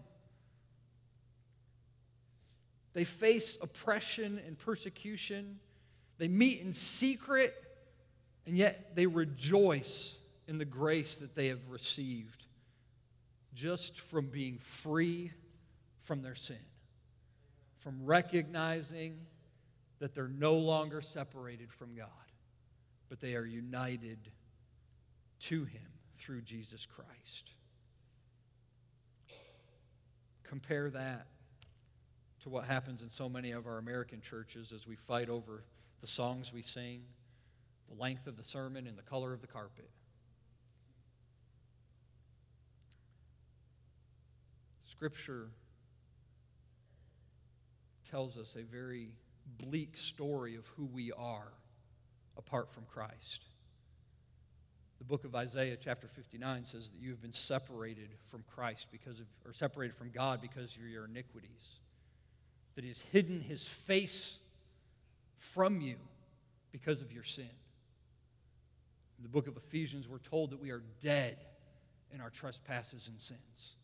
They 2.93 3.05
face 3.05 3.57
oppression 3.63 4.41
and 4.47 4.59
persecution. 4.59 5.61
They 6.19 6.29
meet 6.29 6.61
in 6.61 6.73
secret, 6.73 7.55
and 8.47 8.57
yet 8.57 8.97
they 8.97 9.07
rejoice 9.07 10.19
in 10.49 10.59
the 10.59 10.65
grace 10.65 11.17
that 11.17 11.35
they 11.35 11.47
have 11.47 11.69
received. 11.71 12.47
just 13.55 13.99
from 14.01 14.27
being 14.27 14.59
free 14.59 15.33
from 15.99 16.23
their 16.23 16.35
sin, 16.35 16.57
from 17.79 18.05
recognizing 18.05 19.27
that 19.99 20.15
they're 20.15 20.29
no 20.29 20.55
longer 20.55 21.01
separated 21.01 21.71
from 21.71 21.95
God, 21.95 22.07
but 23.09 23.21
they 23.21 23.35
are 23.35 23.45
united 23.45 24.31
to 25.41 25.65
Him 25.65 25.89
through 26.15 26.43
Jesus 26.43 26.87
Christ. 26.87 27.53
Compare 30.43 30.91
that 30.91 31.27
to 32.41 32.49
what 32.49 32.65
happens 32.65 33.03
in 33.03 33.11
so 33.11 33.29
many 33.29 33.51
of 33.51 33.67
our 33.67 33.79
American 33.79 34.21
churches 34.21 34.73
as 34.73 34.87
we 34.87 34.97
fight 34.97 35.29
over 35.29 35.65
the 36.01 36.07
songs 36.07 36.53
we 36.53 36.63
sing, 36.63 37.03
the 37.89 38.01
length 38.01 38.27
of 38.27 38.37
the 38.37 38.45
sermon, 38.45 38.87
and 38.87 38.97
the 38.97 39.03
color 39.03 39.33
of 39.33 39.41
the 39.41 39.47
carpet. 39.47 39.91
Scripture 44.87 45.51
tells 48.09 48.37
us 48.37 48.57
a 48.57 48.63
very 48.63 49.11
bleak 49.59 49.97
story 49.97 50.57
of 50.57 50.67
who 50.77 50.87
we 50.87 51.13
are 51.13 51.53
apart 52.37 52.71
from 52.71 52.85
Christ. 52.85 53.45
The 54.99 55.05
book 55.05 55.25
of 55.25 55.35
Isaiah, 55.35 55.77
chapter 55.81 56.07
59, 56.07 56.65
says 56.65 56.91
that 56.91 57.01
you 57.01 57.11
have 57.11 57.23
been 57.23 57.33
separated 57.33 58.11
from 58.23 58.45
Christ 58.47 58.89
because 58.93 59.21
of, 59.21 59.27
or 59.47 59.53
separated 59.53 59.95
from 59.95 60.11
God 60.11 60.43
because 60.43 60.77
of 60.77 60.83
your 60.83 61.07
iniquities. 61.07 61.79
That 62.75 62.85
He 62.85 62.89
has 62.89 63.01
hidden 63.01 63.41
His 63.41 63.67
face 63.67 64.39
from 65.37 65.81
you 65.81 65.97
because 66.73 67.03
of 67.03 67.13
your 67.13 67.25
sin. 67.25 67.51
In 69.19 69.23
the 69.23 69.29
book 69.29 69.47
of 69.47 69.57
Ephesians, 69.57 70.09
we're 70.09 70.19
told 70.19 70.51
that 70.51 70.61
we 70.61 70.71
are 70.71 70.83
dead 71.01 71.37
in 72.13 72.21
our 72.21 72.31
trespasses 72.31 73.09
and 73.09 73.21
sins 73.21 73.75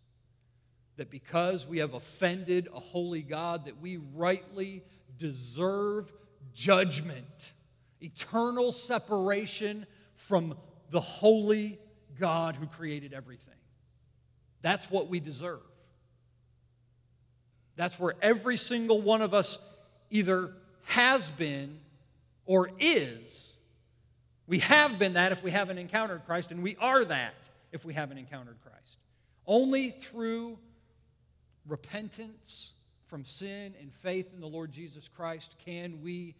that 0.96 1.10
because 1.10 1.66
we 1.66 1.78
have 1.78 1.94
offended 1.94 2.68
a 2.74 2.80
holy 2.80 3.22
God, 3.22 3.66
that 3.66 3.80
we 3.80 3.98
rightly 4.14 4.82
deserve 5.18 6.12
judgment, 6.54 7.52
eternal 8.00 8.72
separation 8.72 9.86
from 10.14 10.56
the 10.90 11.00
holy 11.00 11.78
God 12.18 12.56
who 12.56 12.66
created 12.66 13.12
everything. 13.12 13.54
That's 14.62 14.90
what 14.90 15.08
we 15.08 15.20
deserve. 15.20 15.60
That's 17.76 17.98
where 18.00 18.14
every 18.22 18.56
single 18.56 19.00
one 19.00 19.22
of 19.22 19.34
us 19.34 19.58
either 20.10 20.52
has 20.84 21.30
been 21.30 21.78
or 22.46 22.70
is. 22.78 23.54
We 24.46 24.60
have 24.60 24.98
been 24.98 25.14
that 25.14 25.32
if 25.32 25.42
we 25.42 25.50
haven't 25.50 25.78
encountered 25.78 26.24
Christ, 26.24 26.50
and 26.50 26.62
we 26.62 26.76
are 26.80 27.04
that 27.04 27.48
if 27.72 27.84
we 27.84 27.94
haven't 27.94 28.18
encountered 28.18 28.56
Christ. 28.62 28.98
Only 29.46 29.90
through 29.90 30.58
repentance 31.66 32.72
from 33.02 33.24
sin 33.24 33.74
and 33.80 33.92
faith 33.92 34.32
in 34.32 34.40
the 34.40 34.46
Lord 34.46 34.72
Jesus 34.72 35.08
Christ 35.08 35.56
can 35.64 36.00
we 36.02 36.34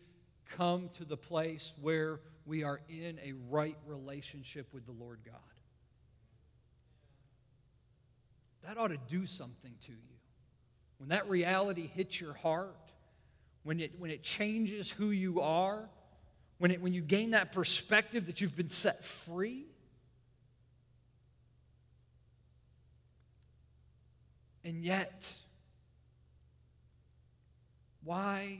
come 0.56 0.88
to 0.94 1.04
the 1.04 1.16
place 1.16 1.72
where 1.80 2.20
we 2.44 2.62
are 2.62 2.80
in 2.88 3.18
a 3.24 3.32
right 3.50 3.76
relationship 3.86 4.72
with 4.72 4.86
the 4.86 4.92
Lord 4.92 5.20
God. 5.24 5.34
That 8.62 8.78
ought 8.78 8.88
to 8.88 8.98
do 9.08 9.26
something 9.26 9.74
to 9.82 9.92
you. 9.92 10.15
When 10.98 11.10
that 11.10 11.28
reality 11.28 11.86
hits 11.86 12.20
your 12.20 12.32
heart, 12.34 12.74
when 13.62 13.80
it, 13.80 13.92
when 13.98 14.10
it 14.10 14.22
changes 14.22 14.90
who 14.90 15.10
you 15.10 15.40
are, 15.40 15.88
when, 16.58 16.70
it, 16.70 16.80
when 16.80 16.94
you 16.94 17.02
gain 17.02 17.32
that 17.32 17.52
perspective 17.52 18.26
that 18.26 18.40
you've 18.40 18.56
been 18.56 18.68
set 18.68 19.04
free, 19.04 19.66
And 24.66 24.82
yet, 24.82 25.32
why 28.02 28.58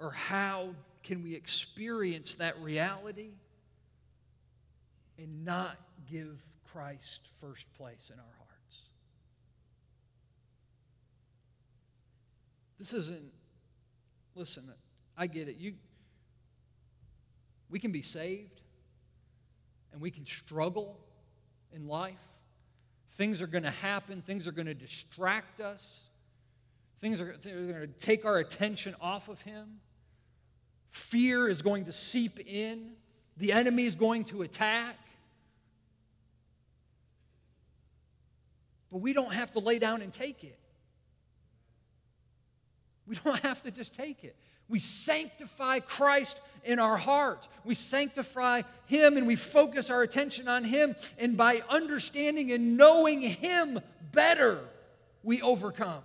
or 0.00 0.10
how 0.10 0.70
can 1.02 1.22
we 1.22 1.34
experience 1.34 2.36
that 2.36 2.58
reality 2.62 3.32
and 5.18 5.44
not 5.44 5.76
give 6.10 6.42
Christ 6.64 7.28
first 7.42 7.70
place 7.74 8.10
in 8.10 8.18
our 8.18 8.24
hearts? 8.38 8.55
This 12.78 12.92
isn't, 12.92 13.32
listen, 14.34 14.64
I 15.16 15.26
get 15.26 15.48
it. 15.48 15.56
You, 15.56 15.74
we 17.70 17.78
can 17.78 17.92
be 17.92 18.02
saved 18.02 18.60
and 19.92 20.00
we 20.00 20.10
can 20.10 20.26
struggle 20.26 20.98
in 21.72 21.88
life 21.88 22.36
Things 23.16 23.40
are 23.40 23.46
going 23.46 23.64
to 23.64 23.70
happen, 23.70 24.20
things 24.20 24.46
are 24.46 24.52
going 24.52 24.66
to 24.66 24.74
distract 24.74 25.58
us, 25.58 26.08
things 27.00 27.18
are, 27.18 27.30
are 27.30 27.36
going 27.38 27.72
to 27.72 27.86
take 27.86 28.26
our 28.26 28.36
attention 28.36 28.94
off 29.00 29.30
of 29.30 29.40
Him. 29.40 29.80
Fear 30.88 31.48
is 31.48 31.62
going 31.62 31.86
to 31.86 31.92
seep 31.92 32.38
in, 32.46 32.92
the 33.38 33.52
enemy 33.52 33.86
is 33.86 33.94
going 33.94 34.24
to 34.24 34.42
attack. 34.42 34.98
But 38.90 38.98
we 38.98 39.14
don't 39.14 39.32
have 39.32 39.50
to 39.52 39.60
lay 39.60 39.78
down 39.78 40.02
and 40.02 40.12
take 40.12 40.44
it. 40.44 40.58
We 43.06 43.16
don't 43.24 43.40
have 43.40 43.62
to 43.62 43.70
just 43.70 43.94
take 43.94 44.24
it. 44.24 44.36
We 44.68 44.80
sanctify 44.80 45.80
Christ 45.80 46.40
in 46.64 46.80
our 46.80 46.96
heart. 46.96 47.46
We 47.64 47.74
sanctify 47.74 48.62
Him 48.86 49.16
and 49.16 49.26
we 49.26 49.36
focus 49.36 49.90
our 49.90 50.02
attention 50.02 50.48
on 50.48 50.64
Him. 50.64 50.96
And 51.18 51.36
by 51.36 51.62
understanding 51.70 52.50
and 52.50 52.76
knowing 52.76 53.22
Him 53.22 53.78
better, 54.12 54.60
we 55.22 55.40
overcome. 55.40 56.02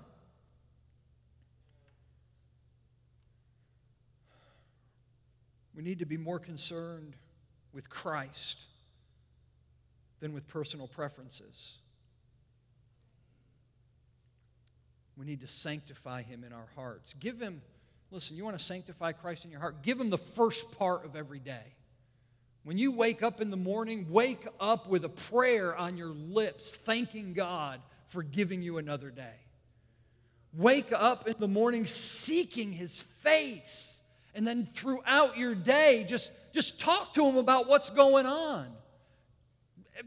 We 5.75 5.81
need 5.81 5.99
to 5.99 6.05
be 6.05 6.17
more 6.17 6.37
concerned 6.37 7.15
with 7.73 7.89
Christ 7.89 8.65
than 10.19 10.33
with 10.33 10.47
personal 10.47 10.87
preferences. 10.87 11.79
We 15.17 15.25
need 15.25 15.41
to 15.41 15.47
sanctify 15.47 16.23
Him 16.23 16.43
in 16.43 16.53
our 16.53 16.67
hearts. 16.75 17.13
Give 17.13 17.39
Him 17.39 17.61
Listen, 18.11 18.35
you 18.35 18.43
want 18.43 18.57
to 18.57 18.63
sanctify 18.63 19.13
Christ 19.13 19.45
in 19.45 19.51
your 19.51 19.61
heart? 19.61 19.83
Give 19.83 19.99
him 19.99 20.09
the 20.09 20.17
first 20.17 20.77
part 20.77 21.05
of 21.05 21.15
every 21.15 21.39
day. 21.39 21.75
When 22.63 22.77
you 22.77 22.91
wake 22.91 23.23
up 23.23 23.39
in 23.39 23.49
the 23.49 23.57
morning, 23.57 24.07
wake 24.09 24.45
up 24.59 24.87
with 24.87 25.05
a 25.05 25.09
prayer 25.09 25.75
on 25.75 25.97
your 25.97 26.09
lips, 26.09 26.75
thanking 26.75 27.33
God 27.33 27.81
for 28.07 28.21
giving 28.21 28.61
you 28.61 28.77
another 28.77 29.09
day. 29.09 29.35
Wake 30.53 30.91
up 30.91 31.27
in 31.27 31.35
the 31.39 31.47
morning 31.47 31.85
seeking 31.85 32.73
his 32.73 33.01
face. 33.01 34.01
And 34.35 34.45
then 34.45 34.65
throughout 34.65 35.37
your 35.37 35.55
day, 35.55 36.05
just, 36.07 36.31
just 36.53 36.81
talk 36.81 37.13
to 37.13 37.25
him 37.25 37.37
about 37.37 37.67
what's 37.67 37.89
going 37.89 38.25
on. 38.25 38.67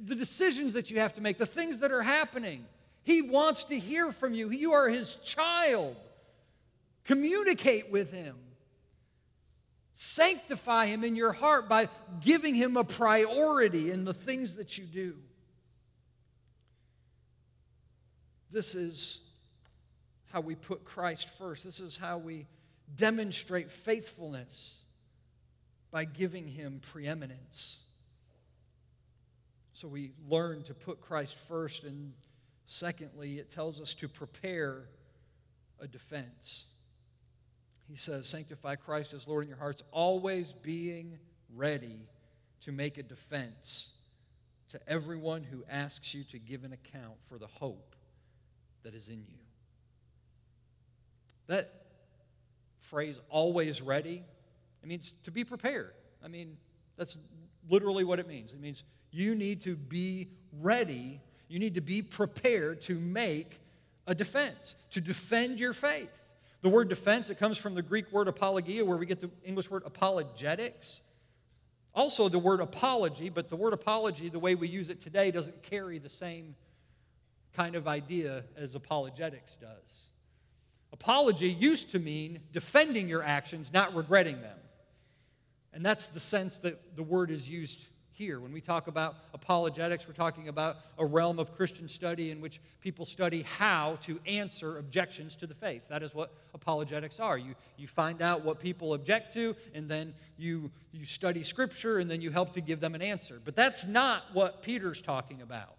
The 0.04 0.14
decisions 0.14 0.74
that 0.74 0.90
you 0.90 1.00
have 1.00 1.14
to 1.14 1.22
make, 1.22 1.38
the 1.38 1.46
things 1.46 1.80
that 1.80 1.90
are 1.90 2.02
happening. 2.02 2.66
He 3.04 3.22
wants 3.22 3.64
to 3.64 3.78
hear 3.78 4.10
from 4.10 4.34
you. 4.34 4.50
You 4.50 4.72
are 4.72 4.88
his 4.88 5.16
child. 5.16 5.96
Communicate 7.04 7.90
with 7.90 8.12
Him. 8.12 8.36
Sanctify 9.92 10.86
Him 10.86 11.04
in 11.04 11.14
your 11.14 11.32
heart 11.32 11.68
by 11.68 11.88
giving 12.22 12.54
Him 12.54 12.76
a 12.76 12.84
priority 12.84 13.90
in 13.90 14.04
the 14.04 14.14
things 14.14 14.56
that 14.56 14.76
you 14.78 14.84
do. 14.84 15.16
This 18.50 18.74
is 18.74 19.20
how 20.32 20.40
we 20.40 20.54
put 20.54 20.84
Christ 20.84 21.28
first. 21.28 21.64
This 21.64 21.80
is 21.80 21.96
how 21.96 22.18
we 22.18 22.46
demonstrate 22.96 23.70
faithfulness 23.70 24.80
by 25.90 26.04
giving 26.04 26.48
Him 26.48 26.80
preeminence. 26.80 27.80
So 29.74 29.88
we 29.88 30.12
learn 30.28 30.62
to 30.64 30.74
put 30.74 31.00
Christ 31.00 31.36
first, 31.36 31.84
and 31.84 32.14
secondly, 32.64 33.38
it 33.38 33.50
tells 33.50 33.80
us 33.80 33.94
to 33.96 34.08
prepare 34.08 34.88
a 35.80 35.86
defense. 35.86 36.68
He 37.88 37.96
says, 37.96 38.26
Sanctify 38.28 38.76
Christ 38.76 39.12
as 39.14 39.28
Lord 39.28 39.44
in 39.44 39.48
your 39.48 39.58
hearts, 39.58 39.82
always 39.92 40.52
being 40.52 41.18
ready 41.54 42.08
to 42.62 42.72
make 42.72 42.98
a 42.98 43.02
defense 43.02 43.92
to 44.70 44.80
everyone 44.88 45.44
who 45.44 45.64
asks 45.70 46.14
you 46.14 46.24
to 46.24 46.38
give 46.38 46.64
an 46.64 46.72
account 46.72 47.22
for 47.28 47.38
the 47.38 47.46
hope 47.46 47.94
that 48.82 48.94
is 48.94 49.08
in 49.08 49.24
you. 49.28 49.38
That 51.46 51.70
phrase, 52.76 53.20
always 53.28 53.82
ready, 53.82 54.24
it 54.82 54.88
means 54.88 55.14
to 55.24 55.30
be 55.30 55.44
prepared. 55.44 55.92
I 56.24 56.28
mean, 56.28 56.56
that's 56.96 57.18
literally 57.68 58.04
what 58.04 58.18
it 58.18 58.26
means. 58.26 58.52
It 58.52 58.60
means 58.60 58.84
you 59.10 59.34
need 59.34 59.60
to 59.62 59.76
be 59.76 60.28
ready, 60.60 61.20
you 61.54 61.60
need 61.60 61.76
to 61.76 61.80
be 61.80 62.02
prepared 62.02 62.80
to 62.82 62.98
make 62.98 63.60
a 64.08 64.14
defense, 64.14 64.74
to 64.90 65.00
defend 65.00 65.60
your 65.60 65.72
faith. 65.72 66.32
The 66.62 66.68
word 66.68 66.88
defense, 66.88 67.30
it 67.30 67.38
comes 67.38 67.58
from 67.58 67.76
the 67.76 67.82
Greek 67.82 68.10
word 68.10 68.26
apologia, 68.26 68.84
where 68.84 68.96
we 68.96 69.06
get 69.06 69.20
the 69.20 69.30
English 69.44 69.70
word 69.70 69.84
apologetics. 69.86 71.00
Also, 71.94 72.28
the 72.28 72.40
word 72.40 72.60
apology, 72.60 73.28
but 73.28 73.50
the 73.50 73.54
word 73.54 73.72
apology, 73.72 74.28
the 74.28 74.40
way 74.40 74.56
we 74.56 74.66
use 74.66 74.88
it 74.88 75.00
today, 75.00 75.30
doesn't 75.30 75.62
carry 75.62 75.98
the 75.98 76.08
same 76.08 76.56
kind 77.56 77.76
of 77.76 77.86
idea 77.86 78.42
as 78.56 78.74
apologetics 78.74 79.54
does. 79.54 80.10
Apology 80.92 81.50
used 81.50 81.92
to 81.92 82.00
mean 82.00 82.40
defending 82.50 83.08
your 83.08 83.22
actions, 83.22 83.72
not 83.72 83.94
regretting 83.94 84.40
them. 84.40 84.58
And 85.72 85.86
that's 85.86 86.08
the 86.08 86.18
sense 86.18 86.58
that 86.58 86.96
the 86.96 87.04
word 87.04 87.30
is 87.30 87.48
used 87.48 87.86
here. 88.14 88.40
When 88.40 88.52
we 88.52 88.60
talk 88.60 88.86
about 88.86 89.16
apologetics, 89.34 90.06
we're 90.06 90.14
talking 90.14 90.48
about 90.48 90.76
a 90.98 91.04
realm 91.04 91.38
of 91.38 91.52
Christian 91.52 91.88
study 91.88 92.30
in 92.30 92.40
which 92.40 92.60
people 92.80 93.06
study 93.06 93.42
how 93.42 93.98
to 94.02 94.20
answer 94.26 94.78
objections 94.78 95.36
to 95.36 95.46
the 95.46 95.54
faith. 95.54 95.88
That 95.88 96.02
is 96.02 96.14
what 96.14 96.32
apologetics 96.54 97.18
are. 97.20 97.36
You, 97.36 97.54
you 97.76 97.86
find 97.86 98.22
out 98.22 98.44
what 98.44 98.60
people 98.60 98.94
object 98.94 99.34
to, 99.34 99.56
and 99.74 99.88
then 99.88 100.14
you, 100.38 100.70
you 100.92 101.04
study 101.04 101.42
Scripture, 101.42 101.98
and 101.98 102.10
then 102.10 102.20
you 102.20 102.30
help 102.30 102.52
to 102.52 102.60
give 102.60 102.80
them 102.80 102.94
an 102.94 103.02
answer. 103.02 103.40
But 103.44 103.56
that's 103.56 103.86
not 103.86 104.22
what 104.32 104.62
Peter's 104.62 105.02
talking 105.02 105.42
about. 105.42 105.74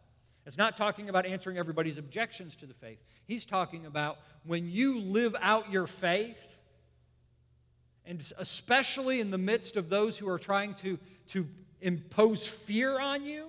It's 0.45 0.57
not 0.57 0.75
talking 0.75 1.09
about 1.09 1.25
answering 1.25 1.57
everybody's 1.57 1.97
objections 1.97 2.55
to 2.57 2.65
the 2.65 2.73
faith. 2.73 2.99
He's 3.25 3.45
talking 3.45 3.85
about 3.85 4.19
when 4.45 4.69
you 4.69 4.99
live 4.99 5.35
out 5.41 5.71
your 5.71 5.87
faith, 5.87 6.59
and 8.05 8.23
especially 8.37 9.19
in 9.19 9.31
the 9.31 9.37
midst 9.37 9.77
of 9.77 9.89
those 9.89 10.19
who 10.19 10.29
are 10.29 10.37
trying 10.37 10.75
to, 10.75 10.99
to 11.29 11.47
impose 11.81 12.47
fear 12.47 12.99
on 12.99 13.25
you, 13.25 13.47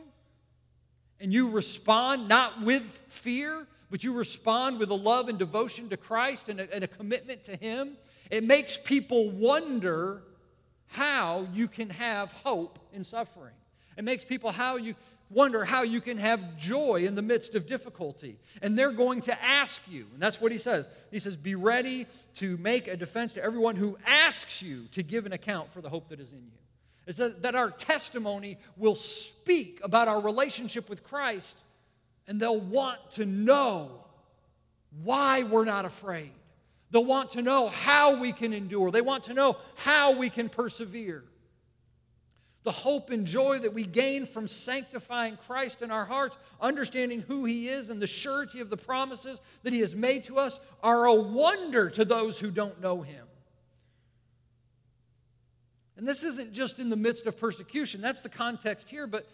and 1.21 1.33
you 1.33 1.51
respond 1.51 2.29
not 2.29 2.63
with 2.63 2.85
fear, 3.09 3.67
but 3.91 4.05
you 4.05 4.17
respond 4.17 4.79
with 4.79 4.91
a 4.91 4.95
love 4.95 5.29
and 5.29 5.39
devotion 5.39 5.89
to 5.89 5.97
Christ 5.97 6.49
and 6.49 6.61
a, 6.61 6.75
and 6.75 6.85
a 6.85 6.89
commitment 6.89 7.45
to 7.45 7.57
Him, 7.57 7.97
it 8.31 8.45
makes 8.45 8.77
people 8.77 9.31
wonder 9.31 10.23
how 10.89 11.47
you 11.53 11.69
can 11.69 11.91
have 11.91 12.33
hope 12.33 12.79
in 12.93 13.05
suffering. 13.05 13.55
It 13.97 14.05
makes 14.05 14.25
people 14.25 14.51
how 14.51 14.77
you 14.77 14.95
wonder 15.31 15.65
how 15.65 15.83
you 15.83 16.01
can 16.01 16.19
have 16.19 16.57
joy 16.57 17.05
in 17.07 17.15
the 17.15 17.23
midst 17.23 17.55
of 17.55 17.67
difficulty. 17.67 18.37
And 18.63 18.79
they're 18.79 18.93
going 18.93 19.23
to 19.23 19.45
ask 19.45 19.83
you. 19.91 20.07
And 20.13 20.23
that's 20.23 20.41
what 20.41 20.53
he 20.53 20.59
says. 20.59 20.89
He 21.11 21.19
says, 21.19 21.37
Be 21.37 21.55
ready 21.55 22.07
to 22.35 22.57
make 22.59 22.89
a 22.89 22.97
defense 22.97 23.33
to 23.35 23.43
everyone 23.43 23.77
who 23.77 23.99
asks 24.07 24.63
you 24.63 24.87
to 24.93 25.03
give 25.03 25.27
an 25.27 25.33
account 25.33 25.71
for 25.71 25.81
the 25.81 25.89
hope 25.91 26.09
that 26.09 26.21
is 26.21 26.33
in 26.33 26.39
you. 26.39 26.59
Is 27.07 27.17
that, 27.19 27.43
that 27.43 27.55
our 27.55 27.71
testimony 27.71 28.59
will 28.77 28.97
speak 28.97 29.81
about 29.83 30.09
our 30.09 30.21
relationship 30.21 30.89
with 30.91 31.05
Christ, 31.05 31.57
and 32.27 32.41
they'll 32.41 32.61
want 32.61 33.13
to 33.13 33.25
know 33.25 34.05
why 35.05 35.45
we're 35.45 35.65
not 35.65 35.85
afraid. 35.85 36.33
They'll 36.91 37.05
want 37.05 37.33
to 37.33 37.43
know 37.43 37.69
how 37.69 38.21
we 38.21 38.33
can 38.33 38.53
endure. 38.53 38.91
They 38.91 39.01
want 39.01 39.25
to 39.25 39.35
know 39.35 39.57
how 39.77 40.17
we 40.17 40.31
can 40.31 40.49
persevere 40.49 41.25
the 42.67 42.73
hope 42.73 43.11
and 43.11 43.29
joy 43.29 43.61
that 43.61 43.73
we 43.73 43.85
gain 43.85 44.27
from 44.27 44.49
sanctifying 44.49 45.39
Christ 45.47 45.83
in 45.83 45.93
our 45.93 46.05
hearts, 46.05 46.37
understanding 46.61 47.21
who 47.21 47.45
He 47.45 47.69
is, 47.69 47.91
and 47.91 48.03
the 48.03 48.09
surety 48.09 48.59
of 48.59 48.71
the 48.71 48.77
promises 48.77 49.41
that 49.63 49.73
He 49.73 49.79
has 49.81 49.95
made 49.95 50.25
to 50.25 50.39
us 50.39 50.59
are 50.83 51.05
a 51.05 51.15
wonder 51.15 51.89
to 51.91 52.05
those 52.05 52.41
who 52.41 52.51
don't 52.51 52.81
know 52.81 53.03
Him. 53.03 53.25
And 55.97 56.07
this 56.07 56.23
isn't 56.23 56.53
just 56.53 56.79
in 56.79 56.91
the 56.91 56.97
midst 56.97 57.27
of 57.27 57.39
persecution, 57.39 58.01
that's 58.01 58.21
the 58.21 58.29
context 58.29 58.91
here, 58.91 59.07
but 59.07 59.27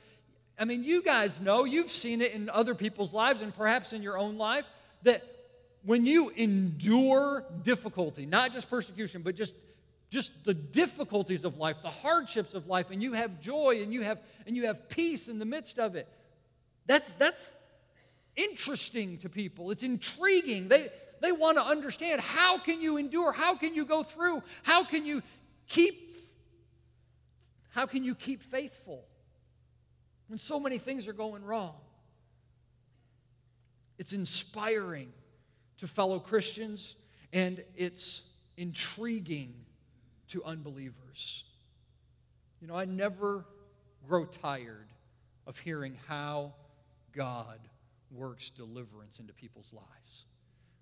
I 0.59 0.65
mean, 0.65 0.85
you 0.85 1.03
guys 1.03 1.41
know, 1.41 1.65
you've 1.65 1.91
seen 1.91 2.21
it 2.21 2.33
in 2.33 2.49
other 2.49 2.75
people's 2.75 3.13
lives 3.13 3.43
and 3.43 3.55
perhaps 3.55 3.93
in 3.93 4.03
your 4.03 4.19
own 4.19 4.39
life, 4.39 4.67
that 5.03 5.25
when 5.85 6.07
you 6.07 6.31
endure 6.31 7.45
difficulty, 7.63 8.27
not 8.27 8.53
just 8.53 8.71
persecution, 8.71 9.23
but 9.23 9.35
just 9.35 9.55
just 10.11 10.45
the 10.45 10.53
difficulties 10.53 11.43
of 11.43 11.57
life, 11.57 11.77
the 11.83 11.89
hardships 11.89 12.53
of 12.53 12.67
life, 12.67 12.91
and 12.91 13.03
you 13.03 13.15
have 13.15 13.41
joy 13.41 13.81
and 13.83 13.95
you 13.95 14.03
have 14.03 14.19
and 14.47 14.55
you 14.55 14.67
have 14.67 14.91
peace 14.91 15.27
in 15.27 15.39
the 15.39 15.47
midst 15.47 15.79
of 15.79 15.97
it. 15.97 16.07
That's 16.87 17.09
that's 17.19 17.51
interesting 18.37 19.17
to 19.19 19.31
people. 19.31 19.71
It's 19.71 19.83
intriguing. 19.83 20.69
They 20.69 20.89
they 21.21 21.33
want 21.33 21.57
to 21.57 21.65
understand 21.65 22.21
how 22.21 22.59
can 22.59 22.81
you 22.81 22.99
endure? 22.99 23.33
How 23.33 23.57
can 23.57 23.75
you 23.75 23.87
go 23.87 24.03
through? 24.03 24.43
How 24.65 24.85
can 24.85 25.07
you 25.07 25.23
keep 25.67 26.12
how 27.73 27.87
can 27.87 28.05
you 28.05 28.15
keep 28.15 28.43
faithful 28.43 29.05
when 30.29 30.39
so 30.39 30.61
many 30.61 30.79
things 30.79 31.09
are 31.09 31.13
going 31.13 31.45
wrong? 31.45 31.75
It's 33.99 34.13
inspiring 34.13 35.13
to 35.79 35.87
fellow 35.87 36.19
Christians 36.19 36.97
and 37.33 37.65
it's 37.75 38.29
intriguing 38.57 39.55
to 40.29 40.45
unbelievers. 40.45 41.45
You 42.61 42.69
know, 42.69 42.75
I 42.77 42.85
never 42.85 43.47
grow 44.07 44.27
tired 44.27 44.89
of 45.47 45.59
hearing 45.59 45.97
how 46.09 46.53
God 47.13 47.59
works 48.11 48.51
deliverance 48.51 49.19
into 49.19 49.33
people's 49.33 49.73
lives, 49.73 50.27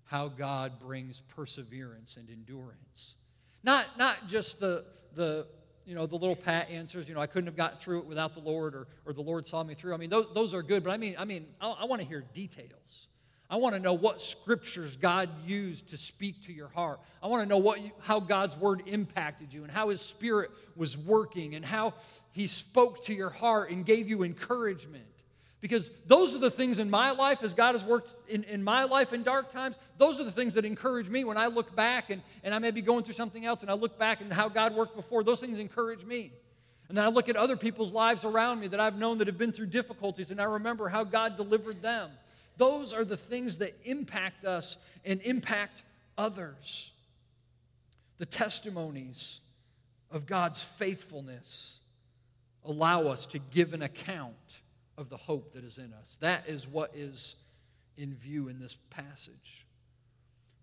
how 0.05 0.27
God 0.27 0.79
brings 0.79 1.21
perseverance 1.21 2.17
and 2.17 2.29
endurance. 2.29 3.15
Not, 3.63 3.97
not 3.97 4.27
just 4.27 4.59
the, 4.59 4.83
the, 5.15 5.47
you 5.85 5.95
know, 5.95 6.05
the 6.05 6.15
little 6.15 6.35
pat 6.35 6.69
answers, 6.69 7.07
you 7.07 7.15
know, 7.15 7.21
I 7.21 7.27
couldn't 7.27 7.47
have 7.47 7.55
gotten 7.55 7.77
through 7.77 7.99
it 7.99 8.05
without 8.05 8.33
the 8.33 8.39
Lord 8.39 8.75
or, 8.75 8.87
or 9.05 9.13
the 9.13 9.21
Lord 9.21 9.47
saw 9.47 9.63
me 9.63 9.73
through. 9.73 9.93
I 9.93 9.97
mean, 9.97 10.09
those, 10.09 10.27
those 10.33 10.53
are 10.53 10.61
good, 10.61 10.83
but 10.83 10.91
I 10.91 10.97
mean, 10.97 11.15
I 11.17 11.25
mean, 11.25 11.47
I, 11.59 11.69
I 11.71 11.85
want 11.85 12.01
to 12.01 12.07
hear 12.07 12.23
details. 12.33 13.07
I 13.49 13.57
want 13.57 13.75
to 13.75 13.81
know 13.81 13.93
what 13.93 14.21
scriptures 14.21 14.95
God 14.95 15.29
used 15.45 15.89
to 15.89 15.97
speak 15.97 16.45
to 16.45 16.53
your 16.53 16.69
heart. 16.69 17.01
I 17.21 17.27
want 17.27 17.43
to 17.43 17.49
know 17.49 17.57
what 17.57 17.81
you, 17.81 17.91
how 17.99 18.21
God's 18.21 18.57
word 18.57 18.83
impacted 18.85 19.51
you 19.53 19.63
and 19.63 19.71
how 19.71 19.89
his 19.89 19.99
spirit 19.99 20.51
was 20.77 20.97
working 20.97 21.55
and 21.55 21.65
how 21.65 21.95
he 22.31 22.47
spoke 22.47 23.03
to 23.05 23.13
your 23.13 23.29
heart 23.29 23.69
and 23.69 23.85
gave 23.85 24.07
you 24.07 24.23
encouragement. 24.23 25.03
Because 25.61 25.91
those 26.07 26.33
are 26.33 26.39
the 26.39 26.49
things 26.49 26.79
in 26.79 26.89
my 26.89 27.11
life, 27.11 27.43
as 27.43 27.53
God 27.53 27.73
has 27.73 27.85
worked 27.85 28.15
in, 28.27 28.43
in 28.45 28.63
my 28.63 28.83
life 28.83 29.13
in 29.13 29.21
dark 29.21 29.51
times, 29.51 29.77
those 29.99 30.19
are 30.19 30.23
the 30.23 30.31
things 30.31 30.55
that 30.55 30.65
encourage 30.65 31.07
me 31.07 31.23
when 31.23 31.37
I 31.37 31.45
look 31.45 31.75
back 31.75 32.09
and, 32.09 32.23
and 32.43 32.55
I 32.55 32.59
may 32.59 32.71
be 32.71 32.81
going 32.81 33.03
through 33.03 33.13
something 33.13 33.45
else 33.45 33.61
and 33.61 33.69
I 33.69 33.75
look 33.75 33.99
back 33.99 34.21
and 34.21 34.33
how 34.33 34.49
God 34.49 34.73
worked 34.73 34.95
before. 34.95 35.23
Those 35.23 35.39
things 35.39 35.59
encourage 35.59 36.03
me. 36.03 36.31
And 36.89 36.97
then 36.97 37.05
I 37.05 37.09
look 37.09 37.29
at 37.29 37.35
other 37.35 37.55
people's 37.55 37.93
lives 37.93 38.25
around 38.25 38.59
me 38.59 38.67
that 38.69 38.79
I've 38.79 38.97
known 38.97 39.19
that 39.19 39.27
have 39.27 39.37
been 39.37 39.51
through 39.51 39.67
difficulties 39.67 40.31
and 40.31 40.41
I 40.41 40.45
remember 40.45 40.89
how 40.89 41.03
God 41.03 41.37
delivered 41.37 41.83
them. 41.83 42.09
Those 42.57 42.91
are 42.91 43.05
the 43.05 43.15
things 43.15 43.57
that 43.57 43.73
impact 43.85 44.43
us 44.43 44.77
and 45.05 45.21
impact 45.21 45.83
others. 46.17 46.91
The 48.17 48.25
testimonies 48.25 49.41
of 50.09 50.25
God's 50.25 50.63
faithfulness 50.63 51.81
allow 52.65 53.03
us 53.03 53.27
to 53.27 53.39
give 53.39 53.73
an 53.73 53.83
account 53.83 54.60
of 55.01 55.09
the 55.09 55.17
hope 55.17 55.51
that 55.53 55.65
is 55.65 55.77
in 55.77 55.91
us. 55.93 56.17
That 56.21 56.47
is 56.47 56.67
what 56.67 56.91
is 56.95 57.35
in 57.97 58.13
view 58.13 58.47
in 58.47 58.59
this 58.59 58.75
passage. 58.75 59.65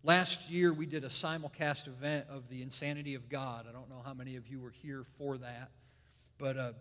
Last 0.03 0.49
year, 0.49 0.73
we 0.73 0.87
did 0.87 1.05
a 1.05 1.09
simulcast 1.09 1.89
event 1.89 2.27
of 2.31 2.49
The 2.49 2.63
Insanity 2.63 3.15
of 3.15 3.29
God. 3.29 3.67
I 3.69 3.73
don't 3.73 3.91
know 3.91 4.01
how 4.03 4.15
many 4.15 4.37
of 4.37 4.47
you 4.47 4.61
were 4.61 4.71
here 4.71 5.03
for 5.03 5.37
that, 5.39 5.71
but 6.39 6.57
uh, 6.57 6.73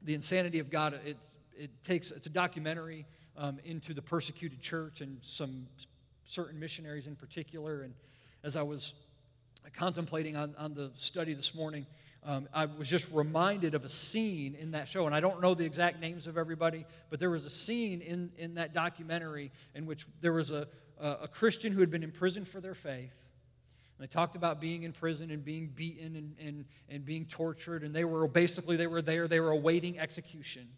The 0.00 0.14
Insanity 0.14 0.60
of 0.60 0.70
God, 0.70 0.98
it, 1.04 1.16
it 1.58 1.70
takes, 1.82 2.10
it's 2.12 2.26
a 2.26 2.30
documentary 2.30 3.04
um, 3.36 3.58
into 3.64 3.92
the 3.92 4.02
persecuted 4.02 4.60
church 4.60 5.00
and 5.00 5.18
some 5.22 5.66
certain 6.24 6.58
missionaries 6.58 7.06
in 7.06 7.16
particular. 7.16 7.82
And 7.82 7.94
as 8.44 8.56
I 8.56 8.62
was 8.62 8.94
contemplating 9.74 10.36
on, 10.36 10.54
on 10.56 10.74
the 10.74 10.92
study 10.94 11.34
this 11.34 11.54
morning, 11.54 11.84
um, 12.24 12.48
I 12.54 12.66
was 12.66 12.88
just 12.88 13.10
reminded 13.10 13.74
of 13.74 13.84
a 13.84 13.88
scene 13.88 14.54
in 14.54 14.72
that 14.72 14.86
show, 14.86 15.06
and 15.06 15.14
I 15.14 15.18
don't 15.18 15.40
know 15.42 15.54
the 15.54 15.64
exact 15.64 16.00
names 16.00 16.28
of 16.28 16.38
everybody, 16.38 16.86
but 17.10 17.18
there 17.18 17.30
was 17.30 17.44
a 17.44 17.50
scene 17.50 18.00
in, 18.00 18.30
in 18.38 18.54
that 18.54 18.72
documentary 18.72 19.50
in 19.74 19.86
which 19.86 20.06
there 20.20 20.32
was 20.32 20.52
a, 20.52 20.68
a 21.00 21.26
Christian 21.26 21.72
who 21.72 21.80
had 21.80 21.90
been 21.90 22.04
imprisoned 22.04 22.46
for 22.46 22.60
their 22.60 22.74
faith. 22.74 23.28
And 23.98 24.04
they 24.04 24.06
talked 24.06 24.36
about 24.36 24.60
being 24.60 24.84
in 24.84 24.92
prison 24.92 25.32
and 25.32 25.44
being 25.44 25.66
beaten 25.74 26.14
and, 26.14 26.36
and, 26.40 26.64
and 26.88 27.04
being 27.04 27.24
tortured, 27.24 27.82
and 27.82 27.92
they 27.92 28.04
were 28.04 28.28
basically 28.28 28.76
they 28.76 28.86
were 28.86 29.02
there, 29.02 29.26
they 29.26 29.40
were 29.40 29.50
awaiting 29.50 29.98
execution. 29.98 30.68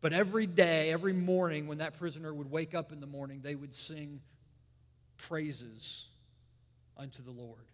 But 0.00 0.12
every 0.12 0.46
day, 0.46 0.92
every 0.92 1.12
morning, 1.12 1.68
when 1.68 1.78
that 1.78 1.96
prisoner 1.96 2.34
would 2.34 2.50
wake 2.50 2.74
up 2.74 2.90
in 2.90 3.00
the 3.00 3.06
morning, 3.06 3.40
they 3.42 3.54
would 3.54 3.74
sing 3.74 4.20
praises 5.16 6.08
unto 6.96 7.22
the 7.22 7.30
Lord. 7.30 7.70